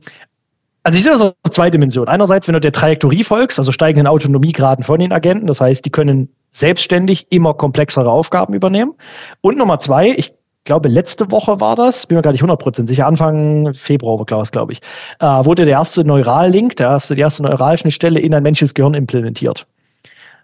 also 0.83 0.99
ich 0.99 1.05
sehe 1.05 1.13
das 1.13 1.23
aus 1.23 1.33
zwei 1.51 1.71
Dimensionen. 1.71 2.09
Einerseits, 2.09 2.47
wenn 2.47 2.53
du 2.53 2.61
der 2.61 2.73
Trajektorie 2.73 3.25
folgst, 3.25 3.59
also 3.59 3.73
steigenden 3.73 4.07
Autonomiegraden 4.07 4.85
von 4.85 5.01
den 5.01 5.13
Agenten, 5.13 5.47
das 5.47 5.61
heißt, 5.61 5.85
die 5.85 5.91
können 5.91 6.29
selbstständig 6.51 7.27
immer 7.31 7.55
komplexere 7.55 8.11
Aufgaben 8.11 8.55
übernehmen. 8.55 8.93
Und 9.41 9.57
Nummer 9.57 9.79
zwei, 9.79 10.11
ich 10.11 10.33
glaube, 10.65 10.89
letzte 10.89 11.31
Woche 11.31 11.61
war 11.61 11.77
das, 11.77 12.07
bin 12.07 12.17
mir 12.17 12.23
gar 12.23 12.33
nicht 12.33 12.43
100% 12.43 12.87
sicher, 12.87 13.07
Anfang 13.07 13.73
Februar 13.75 14.19
war 14.19 14.41
es, 14.41 14.51
glaube 14.51 14.73
ich, 14.73 14.81
äh, 15.21 15.27
wurde 15.27 15.65
der 15.65 15.75
erste 15.75 16.05
Neurallink, 16.05 16.77
der 16.77 16.89
erste, 16.89 17.15
die 17.15 17.21
erste 17.21 17.43
Neuralschnittstelle 17.43 18.21
in 18.21 18.35
ein 18.35 18.43
menschliches 18.43 18.75
Gehirn 18.75 18.95
implementiert. 18.95 19.67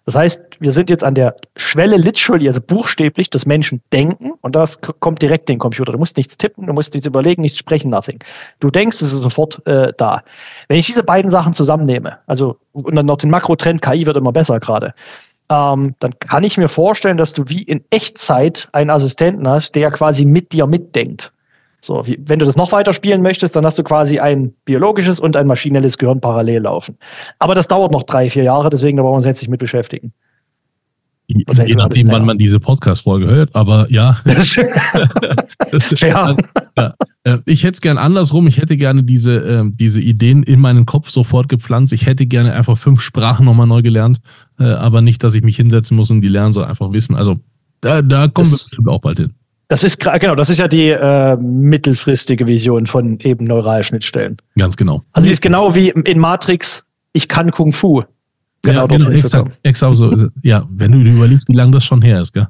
Das 0.06 0.16
heißt, 0.16 0.42
wir 0.58 0.72
sind 0.72 0.90
jetzt 0.90 1.04
an 1.04 1.14
der 1.14 1.36
Schwelle 1.56 1.96
literally, 1.96 2.46
also 2.46 2.60
buchstäblich, 2.60 3.30
des 3.30 3.46
Menschen 3.46 3.82
denken 3.92 4.32
und 4.40 4.56
das 4.56 4.80
kommt 4.80 5.22
direkt 5.22 5.48
in 5.50 5.54
den 5.54 5.60
Computer. 5.60 5.92
Du 5.92 5.98
musst 5.98 6.16
nichts 6.16 6.36
tippen, 6.36 6.66
du 6.66 6.72
musst 6.72 6.94
nichts 6.94 7.06
überlegen, 7.06 7.42
nichts 7.42 7.58
sprechen, 7.58 7.90
nothing. 7.90 8.18
Du 8.60 8.68
denkst, 8.68 9.02
es 9.02 9.12
ist 9.12 9.20
sofort 9.20 9.64
äh, 9.66 9.92
da. 9.96 10.22
Wenn 10.68 10.78
ich 10.78 10.86
diese 10.86 11.02
beiden 11.02 11.30
Sachen 11.30 11.52
zusammennehme, 11.52 12.18
also 12.26 12.56
und 12.72 12.94
dann 12.94 13.06
noch 13.06 13.18
den 13.18 13.30
Makrotrend, 13.30 13.82
KI 13.82 14.06
wird 14.06 14.16
immer 14.16 14.32
besser 14.32 14.58
gerade, 14.58 14.94
ähm, 15.50 15.94
dann 15.98 16.18
kann 16.20 16.44
ich 16.44 16.56
mir 16.56 16.68
vorstellen, 16.68 17.16
dass 17.16 17.32
du 17.32 17.44
wie 17.48 17.62
in 17.62 17.84
Echtzeit 17.90 18.68
einen 18.72 18.90
Assistenten 18.90 19.46
hast, 19.48 19.74
der 19.74 19.90
quasi 19.90 20.24
mit 20.24 20.52
dir 20.52 20.66
mitdenkt. 20.66 21.32
So, 21.82 22.06
wie, 22.06 22.18
wenn 22.22 22.38
du 22.38 22.44
das 22.44 22.56
noch 22.56 22.72
weiter 22.72 22.92
spielen 22.92 23.22
möchtest, 23.22 23.56
dann 23.56 23.64
hast 23.64 23.78
du 23.78 23.82
quasi 23.82 24.20
ein 24.20 24.52
biologisches 24.64 25.18
und 25.18 25.36
ein 25.36 25.46
maschinelles 25.46 25.98
Gehirn 25.98 26.20
parallel 26.20 26.62
laufen. 26.62 26.98
Aber 27.38 27.54
das 27.54 27.68
dauert 27.68 27.90
noch 27.90 28.02
drei, 28.02 28.30
vier 28.30 28.44
Jahre, 28.44 28.70
deswegen 28.70 28.96
da 28.96 29.02
wollen 29.02 29.12
wir 29.12 29.16
uns 29.16 29.24
jetzt 29.24 29.42
nicht 29.42 29.50
mit 29.50 29.60
beschäftigen. 29.60 30.12
Je 31.30 31.74
nachdem, 31.76 32.08
wann 32.08 32.24
man 32.24 32.38
diese 32.38 32.58
Podcast-Folge 32.60 33.26
hört, 33.28 33.54
aber 33.54 33.86
ja. 33.90 34.18
ja. 36.00 36.36
ja. 36.76 36.94
Äh, 37.24 37.38
ich 37.46 37.62
hätte 37.62 37.74
es 37.74 37.80
gern 37.80 37.98
andersrum. 37.98 38.46
Ich 38.46 38.58
hätte 38.58 38.76
gerne 38.76 39.02
diese, 39.04 39.36
äh, 39.36 39.64
diese 39.66 40.00
Ideen 40.00 40.42
in 40.42 40.60
meinen 40.60 40.86
Kopf 40.86 41.10
sofort 41.10 41.48
gepflanzt. 41.48 41.92
Ich 41.92 42.06
hätte 42.06 42.26
gerne 42.26 42.52
einfach 42.52 42.78
fünf 42.78 43.00
Sprachen 43.00 43.46
nochmal 43.46 43.66
neu 43.66 43.82
gelernt, 43.82 44.18
äh, 44.58 44.64
aber 44.64 45.02
nicht, 45.02 45.22
dass 45.22 45.34
ich 45.34 45.42
mich 45.42 45.56
hinsetzen 45.56 45.96
muss 45.96 46.10
und 46.10 46.20
die 46.20 46.28
lernen, 46.28 46.52
sondern 46.52 46.70
einfach 46.70 46.92
wissen. 46.92 47.16
Also 47.16 47.36
Da, 47.80 48.02
da 48.02 48.28
kommen 48.28 48.50
Das- 48.50 48.50
wir 48.50 48.56
bestimmt 48.58 48.88
auch 48.88 49.00
bald 49.00 49.18
hin. 49.18 49.32
Das 49.68 49.84
ist 49.84 50.00
genau, 50.00 50.34
das 50.34 50.50
ist 50.50 50.58
ja 50.58 50.66
die 50.66 50.88
äh, 50.88 51.36
mittelfristige 51.36 52.44
Vision 52.48 52.86
von 52.86 53.20
eben 53.20 53.44
Neuralschnittstellen. 53.44 54.36
Ganz 54.58 54.76
genau. 54.76 55.04
Also 55.12 55.26
die 55.26 55.32
ist 55.32 55.42
genau 55.42 55.76
wie 55.76 55.90
in 55.90 56.18
Matrix, 56.18 56.82
ich 57.12 57.28
kann 57.28 57.52
Kung 57.52 57.70
Fu. 57.70 58.02
Genau, 58.62 58.80
ja, 58.82 58.86
dort 58.86 59.00
genau 59.02 59.10
exakt, 59.12 59.60
exakt 59.62 59.94
so. 59.96 60.10
ist 60.10 60.22
es. 60.22 60.30
Ja, 60.42 60.66
wenn 60.68 60.92
du 60.92 61.02
dir 61.02 61.12
überlegst, 61.14 61.48
wie 61.48 61.54
lange 61.54 61.70
das 61.72 61.84
schon 61.84 62.02
her 62.02 62.20
ist, 62.20 62.32
gell? 62.32 62.48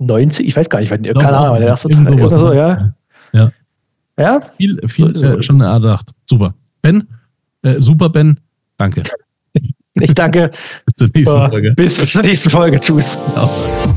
90, 0.00 0.46
ich 0.46 0.56
weiß 0.56 0.68
gar 0.68 0.80
nicht, 0.80 0.90
Doch, 0.92 1.20
keine 1.20 1.36
Ahnung, 1.36 1.54
doch, 1.54 1.58
der 1.58 1.68
erste 1.68 1.88
Teil. 1.88 2.04
sowas, 2.06 2.32
Oder 2.32 2.38
so, 2.38 2.48
ne? 2.50 2.56
ja. 3.32 3.40
Ja. 3.40 3.52
Ja, 4.16 4.40
Viel, 4.40 4.80
viel 4.86 5.16
So- 5.16 5.20
so- 5.32 5.38
äh, 5.38 5.42
schon 5.42 5.60
erdacht. 5.60 6.10
Super. 6.28 6.54
Ben, 6.82 7.08
äh, 7.62 7.80
super 7.80 8.08
Ben, 8.10 8.38
danke. 8.76 9.02
Ich 10.00 10.14
danke. 10.14 10.50
Bis 10.86 10.94
zur 10.96 11.08
nächsten 11.14 11.50
Folge. 11.50 11.72
bis 11.76 11.96
bis 11.98 12.08
zur 12.12 12.22
nächsten 12.22 12.50
Folge. 12.50 12.80
Tschüss. 12.80 13.18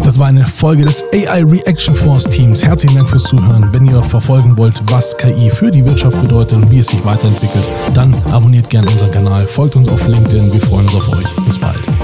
Das 0.03 0.19
war 0.19 0.27
eine 0.27 0.45
Folge 0.45 0.85
des 0.85 1.03
AI 1.13 1.43
Reaction 1.43 1.95
Force 1.95 2.25
Teams. 2.25 2.63
Herzlichen 2.63 2.97
Dank 2.97 3.09
fürs 3.09 3.23
Zuhören. 3.23 3.69
Wenn 3.73 3.85
ihr 3.87 4.01
verfolgen 4.01 4.57
wollt, 4.57 4.81
was 4.91 5.17
KI 5.17 5.49
für 5.49 5.71
die 5.71 5.83
Wirtschaft 5.85 6.21
bedeutet 6.21 6.53
und 6.53 6.71
wie 6.71 6.79
es 6.79 6.87
sich 6.87 7.03
weiterentwickelt, 7.03 7.65
dann 7.95 8.13
abonniert 8.31 8.69
gerne 8.69 8.87
unseren 8.87 9.11
Kanal, 9.11 9.39
folgt 9.39 9.75
uns 9.75 9.89
auf 9.89 10.07
LinkedIn. 10.07 10.53
Wir 10.53 10.61
freuen 10.61 10.85
uns 10.85 10.95
auf 10.95 11.09
euch. 11.09 11.45
Bis 11.45 11.57
bald. 11.59 11.96